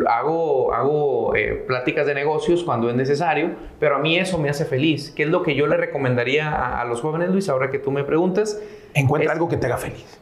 hago 0.09 0.73
hago 0.73 1.35
pláticas 1.67 2.07
de 2.07 2.15
negocios 2.15 2.65
cuando 2.65 2.89
es 2.89 2.97
necesario, 2.97 3.51
pero 3.79 3.97
a 3.97 3.99
mí 3.99 4.19
eso 4.19 4.39
me 4.39 4.49
hace 4.49 4.65
feliz. 4.65 5.13
¿Qué 5.15 5.25
es 5.25 5.29
lo 5.29 5.43
que 5.43 5.55
yo 5.55 5.67
le 5.67 5.77
recomendaría 5.77 6.81
a, 6.81 6.85
los 6.87 7.03
jóvenes, 7.03 7.29
Luis, 7.29 7.51
ahora 7.51 7.71
que 7.71 7.79
tú 7.79 7.93
me 7.93 8.03
preguntas? 8.03 8.61
Encuentra 8.95 9.33
algo 9.33 9.47
que 9.47 9.59
te 9.59 9.67
haga 9.67 9.77
feliz. 9.77 10.19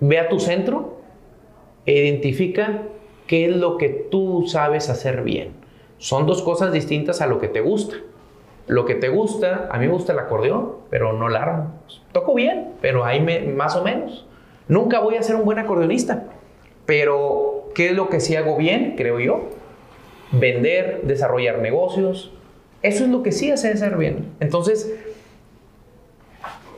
Ve 0.00 0.18
a 0.18 0.28
tu 0.28 0.40
centro 0.40 0.94
identifica 1.86 2.82
qué 3.26 3.46
es 3.46 3.56
lo 3.56 3.76
que 3.78 3.88
tú 3.88 4.44
sabes 4.46 4.88
hacer 4.88 5.22
bien. 5.22 5.52
Son 5.98 6.26
dos 6.26 6.42
cosas 6.42 6.72
distintas 6.72 7.20
a 7.20 7.26
lo 7.26 7.40
que 7.40 7.48
te 7.48 7.60
gusta. 7.60 7.96
Lo 8.66 8.86
que 8.86 8.94
te 8.94 9.08
gusta, 9.08 9.68
a 9.70 9.78
mí 9.78 9.86
me 9.86 9.92
gusta 9.92 10.12
el 10.12 10.18
acordeón, 10.18 10.72
pero 10.90 11.12
no 11.12 11.28
el 11.28 11.36
arma. 11.36 11.74
Toco 12.12 12.34
bien, 12.34 12.72
pero 12.80 13.04
ahí 13.04 13.20
me, 13.20 13.40
más 13.40 13.76
o 13.76 13.84
menos. 13.84 14.26
Nunca 14.68 15.00
voy 15.00 15.16
a 15.16 15.22
ser 15.22 15.36
un 15.36 15.44
buen 15.44 15.58
acordeonista, 15.58 16.24
pero 16.86 17.70
¿qué 17.74 17.88
es 17.88 17.92
lo 17.92 18.08
que 18.08 18.20
sí 18.20 18.36
hago 18.36 18.56
bien, 18.56 18.94
creo 18.96 19.20
yo? 19.20 19.50
Vender, 20.32 21.02
desarrollar 21.02 21.58
negocios. 21.58 22.32
Eso 22.82 23.04
es 23.04 23.10
lo 23.10 23.22
que 23.22 23.32
sí 23.32 23.50
hace 23.50 23.70
hacer 23.70 23.96
bien. 23.96 24.32
Entonces, 24.40 24.94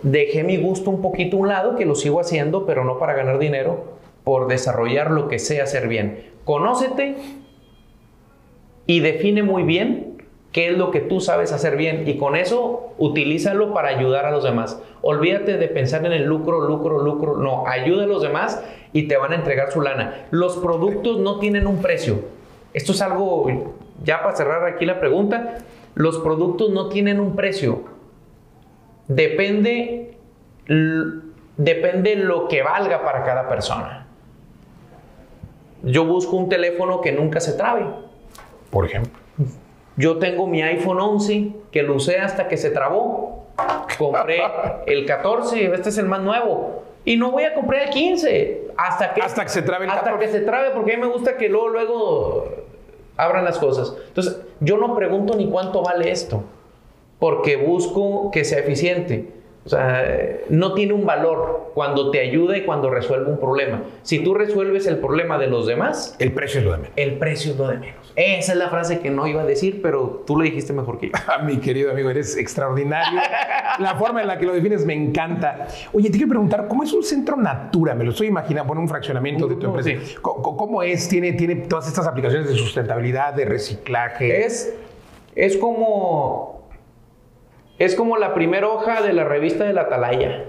dejé 0.07 0.45
mi 0.45 0.57
gusto 0.57 0.91
un 0.91 1.03
poquito 1.03 1.37
a 1.37 1.41
un 1.41 1.49
lado, 1.49 1.77
que 1.77 1.85
lo 1.85 1.97
sigo 1.97 2.21
haciendo, 2.21 2.65
pero 2.65 2.85
no 2.85 2.99
para 2.99 3.15
ganar 3.15 3.39
dinero, 3.39 3.97
por 4.23 4.47
desarrollar 4.47 5.11
lo 5.11 5.27
que 5.27 5.41
sé 5.41 5.61
hacer 5.61 5.89
bien. 5.89 6.31
Conócete 6.45 7.17
y 8.87 9.01
define 9.01 9.43
muy 9.43 9.65
bien 9.65 10.23
qué 10.53 10.69
es 10.69 10.79
lo 10.79 10.93
que 10.93 11.01
tú 11.01 11.21
sabes 11.21 11.53
hacer 11.53 11.77
bien 11.77 12.05
y 12.07 12.19
con 12.19 12.37
eso 12.37 12.93
utilízalo 12.99 13.75
para 13.75 13.89
ayudar 13.89 14.27
a 14.27 14.31
los 14.31 14.45
demás. 14.45 14.81
Olvídate 15.03 15.59
de 15.59 15.67
pensar 15.67 16.07
en 16.07 16.13
el 16.13 16.25
lucro, 16.25 16.61
lucro, 16.61 17.03
lucro. 17.03 17.37
No, 17.37 17.67
ayuda 17.67 18.05
a 18.05 18.07
los 18.07 18.23
demás 18.23 18.63
y 18.93 19.09
te 19.09 19.17
van 19.17 19.33
a 19.33 19.37
entregar 19.37 19.73
su 19.73 19.81
lana. 19.81 20.27
Los 20.31 20.57
productos 20.59 21.19
no 21.19 21.41
tienen 21.41 21.67
un 21.67 21.83
precio. 21.83 22.21
Esto 22.75 22.93
es 22.93 23.03
algo, 23.03 23.75
ya 24.05 24.23
para 24.23 24.37
cerrar 24.37 24.65
aquí 24.67 24.87
la 24.87 25.01
pregunta, 25.01 25.59
los 25.95 26.19
productos 26.19 26.71
no 26.71 26.91
tienen 26.91 27.19
un 27.19 27.35
precio 27.35 27.96
depende, 29.09 30.17
depende 31.57 32.17
lo 32.17 32.49
que 32.49 32.63
valga 32.63 33.05
para 33.05 33.25
cada 33.25 33.49
persona. 33.49 34.07
Yo 35.83 36.05
busco 36.05 36.37
un 36.37 36.49
teléfono 36.49 37.01
que 37.01 37.13
nunca 37.13 37.41
se 37.41 37.53
trabe. 37.53 37.87
Por 38.71 38.87
ejemplo. 38.87 39.13
Yo 39.97 40.19
tengo 40.19 40.47
mi 40.47 40.63
iPhone 40.63 41.01
11 41.01 41.53
que 41.71 41.83
lo 41.83 41.95
usé 41.95 42.19
hasta 42.19 42.49
que 42.49 42.57
se 42.57 42.71
trabó. 42.71 43.47
Compré 43.99 44.43
el 44.87 45.07
14, 45.07 45.73
este 45.73 45.89
es 45.89 45.99
el 45.99 46.07
más 46.07 46.21
nuevo. 46.21 46.83
Y 47.05 47.17
no 47.17 47.31
voy 47.31 47.45
a 47.45 47.55
comprar 47.55 47.83
el 47.83 47.91
15 47.91 48.73
hasta 48.77 49.15
que, 49.15 49.23
hasta 49.23 49.45
que 49.45 49.49
se 49.49 49.63
trabe 49.63 49.85
el 49.85 49.91
Hasta 49.93 50.19
que 50.19 50.29
se 50.29 50.41
trabe 50.41 50.71
porque 50.71 50.95
a 50.95 50.97
mí 50.97 51.03
me 51.03 51.09
gusta 51.09 51.37
que 51.37 51.49
luego, 51.49 51.69
luego 51.69 52.49
abran 53.17 53.45
las 53.45 53.59
cosas. 53.59 53.95
Entonces, 54.09 54.43
yo 54.61 54.77
no 54.77 54.95
pregunto 54.95 55.37
ni 55.37 55.49
cuánto 55.49 55.83
vale 55.83 56.11
esto 56.11 56.43
porque 57.19 57.57
busco 57.57 58.31
que 58.31 58.45
sea 58.45 58.61
eficiente. 58.61 59.37
O 59.67 59.69
sea, 59.69 60.05
no 60.49 60.75
tiene 60.75 60.93
un 60.93 61.05
valor 61.05 61.73
cuando 61.75 62.13
te 62.13 62.21
ayuda 62.21 62.57
y 62.57 62.63
cuando 62.63 62.89
resuelve 62.89 63.33
un 63.33 63.41
problema. 63.41 63.83
Si 64.05 64.21
tú 64.21 64.33
resuelves 64.33 64.87
el 64.87 64.99
problema 64.99 65.39
de 65.39 65.49
los 65.49 65.67
demás, 65.67 66.15
el 66.21 66.31
precio 66.31 66.61
es 66.61 66.67
lo 66.67 66.71
de 66.71 66.79
menos. 66.79 66.93
El 66.95 67.15
precio 67.19 67.51
es 67.51 67.59
lo 67.59 67.67
de 67.67 67.79
menos. 67.79 68.13
Esa 68.15 68.53
es 68.53 68.59
la 68.59 68.71
frase 68.71 69.01
que 69.01 69.11
no 69.11 69.27
iba 69.27 69.43
a 69.43 69.45
decir, 69.45 69.83
pero 69.83 70.23
tú 70.25 70.37
lo 70.37 70.45
dijiste 70.45 70.73
mejor 70.73 71.01
que 71.01 71.09
yo. 71.09 71.13
Mi 71.45 71.57
querido 71.57 71.91
amigo, 71.91 72.11
eres 72.11 72.37
extraordinario. 72.37 73.21
la 73.81 73.97
forma 73.97 74.23
en 74.23 74.29
la 74.29 74.39
que 74.39 74.47
lo 74.47 74.55
defines 74.55 74.87
me 74.87 74.95
encanta. 74.95 75.67
Oye, 75.93 76.11
te 76.11 76.17
quiero 76.17 76.29
preguntar, 76.29 76.69
¿cómo 76.69 76.85
es 76.85 76.93
un 76.93 77.03
centro 77.03 77.37
Natura? 77.37 77.97
Me 77.97 78.05
lo 78.05 78.13
estoy 78.13 78.29
imaginando, 78.29 78.69
por 78.69 78.79
un 78.79 78.89
fraccionamiento 78.89 79.49
de 79.49 79.57
tu 79.57 79.67
empresa. 79.67 79.91
¿Cómo, 80.23 80.81
es? 80.85 81.09
¿Tiene, 81.09 81.33
¿Tiene 81.33 81.57
todas 81.57 81.89
estas 81.89 82.07
aplicaciones 82.07 82.49
de 82.49 82.55
sustentabilidad, 82.55 83.35
de 83.35 83.47
reciclaje? 83.47 84.45
Es, 84.47 84.73
es 85.35 85.57
como 85.57 86.56
es 87.79 87.95
como 87.95 88.17
la 88.17 88.35
primera 88.35 88.69
hoja 88.69 89.03
de 89.03 89.13
la 89.13 89.25
revista 89.25 89.65
de 89.65 89.73
la 89.73 89.83
Atalaya. 89.83 90.45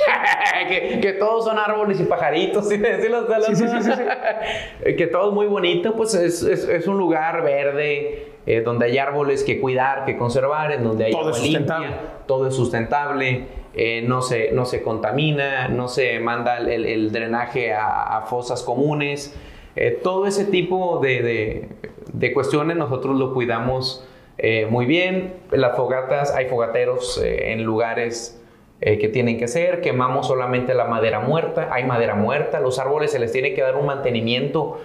que, 1.00 1.16
todos 1.18 1.44
son 1.44 1.58
árboles 1.58 2.00
y 2.00 2.04
pajaritos, 2.04 2.68
¿sí? 2.68 2.80
que 2.80 5.08
todo 5.10 5.28
es 5.28 5.34
muy 5.34 5.46
bonito, 5.46 5.94
pues 5.94 6.14
es, 6.14 6.86
un 6.86 6.98
lugar 6.98 7.42
verde 7.42 8.32
eh, 8.46 8.62
donde 8.62 8.86
hay 8.86 8.96
árboles 8.98 9.44
que 9.44 9.60
cuidar, 9.60 10.06
que 10.06 10.16
conservar, 10.16 10.72
en 10.72 10.84
donde 10.84 11.06
hay 11.06 11.12
todo 11.12 11.30
es 11.30 11.36
sustentable. 11.36 11.88
todo 12.26 12.46
es 12.46 12.54
sustentable, 12.54 13.44
eh, 13.74 14.02
no, 14.06 14.22
se, 14.22 14.52
no 14.52 14.64
se 14.64 14.82
contamina, 14.82 15.68
no 15.68 15.88
se 15.88 16.18
manda 16.20 16.58
el, 16.58 17.12
drenaje 17.12 17.74
a, 17.74 18.24
fosas 18.28 18.62
comunes. 18.62 19.36
Eh, 19.76 20.00
todo 20.02 20.26
ese 20.26 20.46
tipo 20.46 20.98
de, 21.00 21.68
de 22.12 22.32
cuestiones 22.32 22.76
nosotros 22.76 23.16
lo 23.18 23.34
cuidamos 23.34 24.06
eh, 24.42 24.66
muy 24.66 24.86
bien. 24.86 25.34
Las 25.50 25.76
fogatas, 25.76 26.34
hay 26.34 26.46
fogateros 26.46 27.20
eh, 27.22 27.52
en 27.52 27.62
lugares 27.62 28.42
eh, 28.80 28.98
que 28.98 29.08
tienen 29.08 29.38
que 29.38 29.48
ser. 29.48 29.82
Quemamos 29.82 30.26
solamente 30.26 30.72
la 30.72 30.86
madera 30.86 31.20
muerta. 31.20 31.68
Hay 31.70 31.84
madera 31.84 32.14
muerta. 32.14 32.58
Los 32.58 32.78
árboles 32.78 33.10
se 33.10 33.18
les 33.18 33.32
tiene 33.32 33.52
que 33.52 33.60
dar 33.60 33.76
un 33.76 33.84
mantenimiento. 33.84 34.80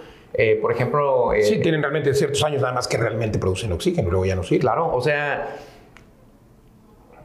por 0.62 0.74
ejemplo... 0.74 1.32
sí, 1.42 1.60
tienen 1.62 1.82
realmente 1.82 2.14
ciertos 2.14 2.44
años 2.44 2.62
nada 2.62 2.74
más 2.74 2.90
que 2.90 2.98
realmente 2.98 3.40
producen 3.40 3.72
oxígeno, 3.72 4.10
luego 4.10 4.26
ya 4.26 4.36
no 4.36 4.44
sirve. 4.44 4.60
Claro, 4.60 4.94
o 4.94 5.00
sea, 5.00 5.56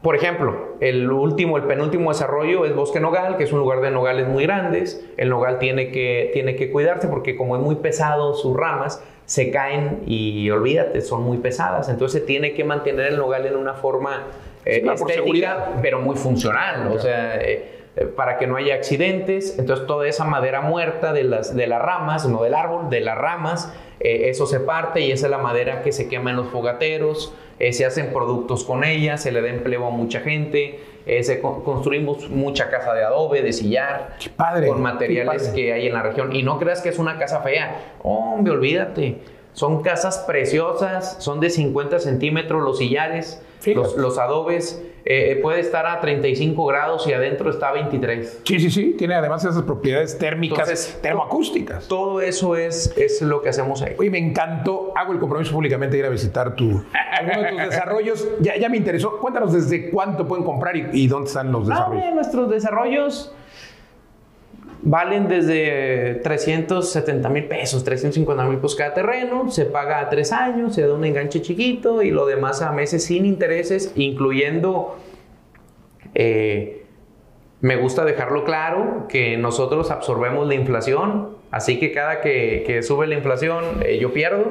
por 0.01 0.15
ejemplo, 0.15 0.77
el 0.79 1.11
último, 1.11 1.57
el 1.57 1.63
penúltimo 1.63 2.09
desarrollo 2.09 2.65
es 2.65 2.73
Bosque 2.73 3.01
Nogal, 3.01 3.35
que 3.35 3.43
es 3.43 3.51
un 3.51 3.59
lugar 3.59 3.81
de 3.81 3.91
nogales 3.91 4.27
muy 4.29 4.43
grandes. 4.43 5.05
El 5.17 5.29
nogal 5.29 5.59
tiene 5.59 5.91
que, 5.91 6.31
tiene 6.33 6.55
que 6.55 6.71
cuidarse 6.71 7.09
porque 7.09 7.35
como 7.35 7.57
es 7.57 7.61
muy 7.61 7.75
pesado 7.75 8.33
sus 8.33 8.55
ramas, 8.55 9.03
se 9.25 9.51
caen 9.51 10.03
y 10.07 10.49
olvídate, 10.49 11.01
son 11.01 11.23
muy 11.23 11.37
pesadas. 11.37 11.89
Entonces 11.89 12.25
tiene 12.25 12.53
que 12.53 12.63
mantener 12.63 13.07
el 13.07 13.17
nogal 13.17 13.45
en 13.45 13.55
una 13.55 13.73
forma 13.73 14.23
eh, 14.65 14.83
estética, 14.93 15.73
pero 15.81 15.99
muy 15.99 16.15
funcional. 16.15 16.91
O 16.91 16.99
sea, 16.99 17.41
eh, 17.41 17.80
para 18.05 18.37
que 18.37 18.47
no 18.47 18.55
haya 18.55 18.75
accidentes. 18.75 19.57
Entonces 19.57 19.87
toda 19.87 20.07
esa 20.07 20.25
madera 20.25 20.61
muerta 20.61 21.13
de 21.13 21.23
las, 21.23 21.55
de 21.55 21.67
las 21.67 21.81
ramas, 21.81 22.27
no 22.27 22.43
del 22.43 22.53
árbol, 22.53 22.89
de 22.89 23.01
las 23.01 23.17
ramas, 23.17 23.73
eh, 23.99 24.29
eso 24.29 24.45
se 24.45 24.59
parte 24.59 25.01
y 25.01 25.11
esa 25.11 25.27
es 25.27 25.31
la 25.31 25.37
madera 25.37 25.81
que 25.81 25.91
se 25.91 26.07
quema 26.07 26.31
en 26.31 26.37
los 26.37 26.47
fogateros, 26.47 27.33
eh, 27.59 27.73
se 27.73 27.85
hacen 27.85 28.11
productos 28.11 28.63
con 28.63 28.83
ella, 28.83 29.17
se 29.17 29.31
le 29.31 29.41
da 29.41 29.49
empleo 29.49 29.85
a 29.87 29.91
mucha 29.91 30.21
gente, 30.21 30.79
se 31.21 31.41
construimos 31.41 32.29
mucha 32.29 32.69
casa 32.69 32.93
de 32.93 33.03
adobe, 33.03 33.41
de 33.41 33.53
sillar, 33.53 34.17
padre, 34.35 34.67
con 34.67 34.81
materiales 34.81 35.49
que 35.49 35.73
hay 35.73 35.87
en 35.87 35.93
la 35.93 36.03
región. 36.03 36.35
Y 36.35 36.43
no 36.43 36.59
creas 36.59 36.81
que 36.81 36.89
es 36.89 36.99
una 36.99 37.17
casa 37.17 37.41
fea, 37.41 37.95
hombre, 38.03 38.53
olvídate. 38.53 39.17
Son 39.53 39.81
casas 39.81 40.19
preciosas, 40.19 41.17
son 41.19 41.39
de 41.39 41.49
50 41.49 41.99
centímetros 41.99 42.63
los 42.63 42.77
sillares, 42.77 43.43
los, 43.65 43.97
los 43.97 44.17
adobes 44.17 44.81
eh, 45.03 45.39
puede 45.41 45.59
estar 45.59 45.85
a 45.87 45.99
35 45.99 46.63
grados 46.65 47.07
y 47.07 47.13
adentro 47.13 47.49
está 47.49 47.69
a 47.69 47.73
23. 47.73 48.41
Sí, 48.43 48.59
sí, 48.59 48.69
sí. 48.69 48.95
Tiene 48.97 49.15
además 49.15 49.43
esas 49.43 49.63
propiedades 49.63 50.17
térmicas, 50.17 50.99
termoacústicas. 51.01 51.87
Todo 51.87 52.21
eso 52.21 52.55
es, 52.55 52.95
es 52.97 53.21
lo 53.21 53.41
que 53.41 53.49
hacemos 53.49 53.81
ahí. 53.81 53.95
Oye, 53.97 54.09
me 54.11 54.19
encantó. 54.19 54.93
Hago 54.95 55.13
el 55.13 55.19
compromiso 55.19 55.53
públicamente 55.53 55.93
de 55.95 55.99
ir 55.99 56.05
a 56.05 56.09
visitar 56.09 56.55
tu, 56.55 56.83
alguno 56.93 57.41
de 57.41 57.49
tus 57.49 57.59
desarrollos. 57.69 58.27
Ya, 58.41 58.57
ya 58.57 58.69
me 58.69 58.77
interesó. 58.77 59.17
Cuéntanos 59.17 59.53
desde 59.53 59.89
cuánto 59.89 60.27
pueden 60.27 60.45
comprar 60.45 60.75
y, 60.75 61.07
dónde 61.07 61.27
están 61.27 61.51
los 61.51 61.67
desarrollos. 61.67 62.03
Ah, 62.05 62.11
nuestros 62.11 62.49
desarrollos 62.49 63.33
valen 64.83 65.27
desde 65.27 66.15
370 66.23 67.29
mil 67.29 67.45
pesos, 67.45 67.83
350 67.83 68.45
mil 68.45 68.57
pesos 68.57 68.75
cada 68.75 68.93
terreno, 68.93 69.51
se 69.51 69.65
paga 69.65 69.99
a 69.99 70.09
tres 70.09 70.31
años, 70.31 70.75
se 70.75 70.87
da 70.87 70.93
un 70.93 71.05
enganche 71.05 71.41
chiquito 71.41 72.01
y 72.01 72.11
lo 72.11 72.25
demás 72.25 72.61
a 72.61 72.71
meses 72.71 73.03
sin 73.03 73.25
intereses, 73.25 73.93
incluyendo, 73.95 74.97
eh, 76.15 76.85
me 77.61 77.75
gusta 77.75 78.05
dejarlo 78.05 78.43
claro, 78.43 79.05
que 79.07 79.37
nosotros 79.37 79.91
absorbemos 79.91 80.47
la 80.47 80.55
inflación, 80.55 81.37
así 81.51 81.79
que 81.79 81.91
cada 81.91 82.21
que, 82.21 82.79
sube 82.81 83.05
la 83.07 83.15
inflación 83.15 83.63
eh, 83.85 83.99
yo 83.99 84.13
pierdo. 84.13 84.45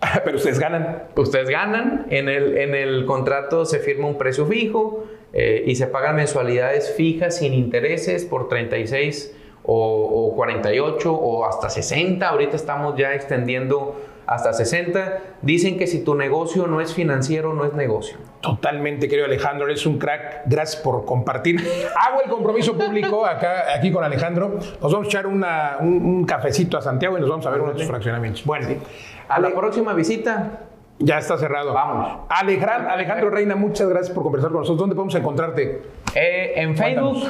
Pero 0.24 0.36
ustedes 0.36 0.58
ganan. 0.58 1.04
Ustedes 1.14 1.48
ganan, 1.48 2.06
en 2.10 2.28
el, 2.28 2.56
en 2.58 2.74
el 2.74 3.04
contrato 3.06 3.64
se 3.64 3.78
firma 3.78 4.08
un 4.08 4.18
precio 4.18 4.46
fijo 4.46 5.04
eh, 5.32 5.62
y 5.64 5.76
se 5.76 5.86
pagan 5.86 6.16
mensualidades 6.16 6.92
fijas 6.96 7.38
sin 7.38 7.54
intereses 7.54 8.24
por 8.24 8.48
36 8.48 9.36
o, 9.64 10.32
48 10.34 11.12
o 11.12 11.44
hasta 11.44 11.70
60. 11.70 12.28
Ahorita 12.28 12.56
estamos 12.56 12.96
ya 12.96 13.14
extendiendo 13.14 13.96
hasta 14.26 14.52
60. 14.52 15.18
Dicen 15.42 15.78
que 15.78 15.86
si 15.86 16.04
tu 16.04 16.14
negocio 16.14 16.66
no 16.66 16.80
es 16.80 16.94
financiero, 16.94 17.54
no 17.54 17.64
es 17.64 17.72
negocio. 17.74 18.18
Totalmente, 18.40 19.08
querido 19.08 19.26
Alejandro, 19.26 19.66
eres 19.66 19.86
un 19.86 19.98
crack. 19.98 20.42
Gracias 20.46 20.80
por 20.82 21.04
compartir. 21.04 21.60
Hago 22.08 22.22
el 22.22 22.30
compromiso 22.30 22.76
público 22.76 23.24
acá, 23.24 23.64
aquí 23.76 23.92
con 23.92 24.02
Alejandro. 24.02 24.58
Nos 24.80 24.92
vamos 24.92 25.06
a 25.06 25.08
echar 25.08 25.26
un, 25.26 26.24
cafecito 26.26 26.76
a 26.76 26.82
Santiago 26.82 27.16
y 27.18 27.20
nos 27.20 27.30
vamos 27.30 27.46
a 27.46 27.50
ver 27.50 27.60
unos 27.60 27.82
fraccionamientos. 27.84 28.44
Bueno, 28.44 28.68
a 29.28 29.40
la 29.40 29.50
próxima 29.54 29.92
visita. 29.92 30.60
Ya 30.98 31.18
está 31.18 31.36
cerrado. 31.36 31.72
Vamos. 31.72 32.20
Alejandro, 32.28 33.30
Reina, 33.30 33.56
muchas 33.56 33.88
gracias 33.88 34.14
por 34.14 34.22
conversar 34.22 34.50
con 34.50 34.60
nosotros. 34.60 34.78
¿Dónde 34.78 34.94
podemos 34.94 35.14
encontrarte? 35.16 35.82
Eh, 36.14 36.52
en 36.56 36.76
Facebook. 36.76 37.24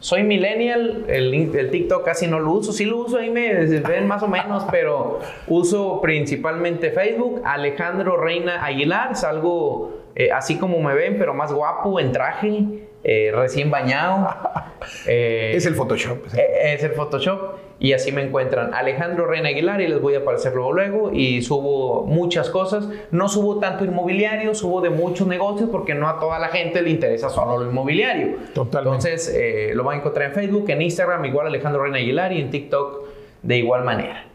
Soy 0.00 0.22
millennial, 0.22 1.06
el, 1.08 1.70
TikTok 1.70 2.04
casi 2.04 2.28
no 2.28 2.38
lo 2.38 2.52
uso, 2.52 2.72
sí 2.72 2.84
lo 2.84 2.98
uso, 2.98 3.18
ahí 3.18 3.30
me 3.30 3.52
ven 3.52 4.06
más 4.06 4.22
o 4.22 4.28
menos, 4.28 4.64
pero 4.70 5.18
uso 5.48 6.00
principalmente 6.00 6.92
Facebook. 6.92 7.42
Alejandro 7.44 8.16
Reina 8.16 8.64
Aguilar, 8.64 9.16
salgo 9.16 9.98
eh, 10.14 10.30
así 10.30 10.56
como 10.56 10.80
me 10.80 10.94
ven, 10.94 11.16
pero 11.18 11.34
más 11.34 11.52
guapo, 11.52 11.98
en 11.98 12.12
traje, 12.12 12.87
eh, 13.10 13.32
recién 13.34 13.70
bañado. 13.70 14.28
Eh, 15.06 15.52
es 15.54 15.66
el 15.66 15.74
Photoshop. 15.74 16.18
Es 16.62 16.82
el 16.82 16.92
Photoshop. 16.92 17.56
Y 17.80 17.92
así 17.92 18.12
me 18.12 18.22
encuentran 18.22 18.72
Alejandro 18.72 19.26
Reina 19.26 19.48
Aguilar 19.48 19.80
y 19.80 19.88
les 19.88 20.00
voy 20.00 20.14
a 20.14 20.18
aparecer 20.18 20.54
luego, 20.54 20.72
luego. 20.72 21.12
Y 21.12 21.42
subo 21.42 22.04
muchas 22.04 22.48
cosas. 22.48 22.88
No 23.10 23.28
subo 23.28 23.58
tanto 23.58 23.84
inmobiliario, 23.84 24.54
subo 24.54 24.80
de 24.80 24.90
muchos 24.90 25.26
negocios 25.26 25.68
porque 25.70 25.94
no 25.94 26.08
a 26.08 26.20
toda 26.20 26.38
la 26.38 26.48
gente 26.48 26.80
le 26.80 26.90
interesa 26.90 27.28
solo 27.28 27.58
lo 27.58 27.68
inmobiliario. 27.68 28.36
Totalmente. 28.54 29.10
Entonces 29.10 29.74
lo 29.74 29.84
van 29.84 29.96
a 29.96 29.98
encontrar 29.98 30.28
en 30.28 30.34
Facebook, 30.34 30.70
en 30.70 30.80
Instagram, 30.80 31.24
igual 31.24 31.48
Alejandro 31.48 31.82
Reina 31.82 31.98
Aguilar 31.98 32.32
y 32.32 32.40
en 32.40 32.50
TikTok 32.50 33.08
de 33.42 33.58
igual 33.58 33.84
manera. 33.84 34.27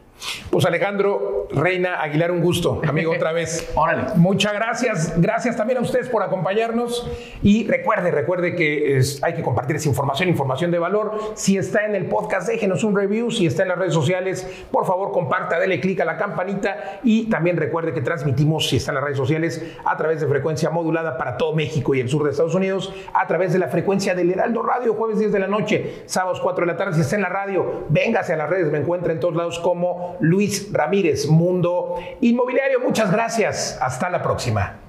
Pues 0.49 0.65
Alejandro 0.65 1.47
Reina 1.51 2.01
Aguilar, 2.01 2.31
un 2.31 2.41
gusto, 2.41 2.81
amigo, 2.87 3.11
otra 3.11 3.31
vez. 3.31 3.71
Órale. 3.75 4.03
Muchas 4.15 4.53
gracias. 4.53 5.13
Gracias 5.19 5.55
también 5.55 5.79
a 5.79 5.81
ustedes 5.81 6.09
por 6.09 6.23
acompañarnos. 6.23 7.09
Y 7.41 7.67
recuerde, 7.67 8.11
recuerde 8.11 8.55
que 8.55 9.01
hay 9.21 9.33
que 9.33 9.41
compartir 9.41 9.75
esa 9.75 9.89
información, 9.89 10.29
información 10.29 10.71
de 10.71 10.79
valor. 10.79 11.33
Si 11.35 11.57
está 11.57 11.85
en 11.85 11.95
el 11.95 12.05
podcast, 12.05 12.47
déjenos 12.47 12.83
un 12.83 12.95
review. 12.95 13.31
Si 13.31 13.45
está 13.45 13.63
en 13.63 13.69
las 13.69 13.77
redes 13.77 13.93
sociales, 13.93 14.47
por 14.71 14.85
favor, 14.85 15.11
comparta, 15.11 15.59
dele 15.59 15.79
clic 15.79 15.99
a 16.01 16.05
la 16.05 16.17
campanita. 16.17 16.99
Y 17.03 17.29
también 17.29 17.57
recuerde 17.57 17.93
que 17.93 18.01
transmitimos, 18.01 18.69
si 18.69 18.77
está 18.77 18.91
en 18.91 18.95
las 18.95 19.03
redes 19.03 19.17
sociales, 19.17 19.63
a 19.85 19.97
través 19.97 20.21
de 20.21 20.27
frecuencia 20.27 20.69
modulada 20.69 21.17
para 21.17 21.37
todo 21.37 21.53
México 21.53 21.93
y 21.95 21.99
el 21.99 22.09
sur 22.09 22.23
de 22.23 22.31
Estados 22.31 22.55
Unidos, 22.55 22.93
a 23.13 23.27
través 23.27 23.53
de 23.53 23.59
la 23.59 23.67
frecuencia 23.67 24.15
del 24.15 24.31
Heraldo 24.31 24.61
Radio, 24.61 24.93
jueves 24.93 25.19
10 25.19 25.31
de 25.31 25.39
la 25.39 25.47
noche, 25.47 26.03
sábados 26.05 26.39
4 26.41 26.65
de 26.65 26.71
la 26.71 26.77
tarde. 26.77 26.93
Si 26.95 27.01
está 27.01 27.15
en 27.15 27.21
la 27.23 27.29
radio, 27.29 27.85
véngase 27.89 28.33
a 28.33 28.37
las 28.37 28.49
redes, 28.49 28.71
me 28.71 28.79
encuentra 28.79 29.13
en 29.13 29.19
todos 29.19 29.35
lados 29.35 29.59
como 29.59 30.12
Luis 30.19 30.71
Ramírez, 30.71 31.27
Mundo 31.27 31.95
Inmobiliario. 32.21 32.79
Muchas 32.79 33.11
gracias. 33.11 33.77
Hasta 33.81 34.09
la 34.09 34.21
próxima. 34.21 34.82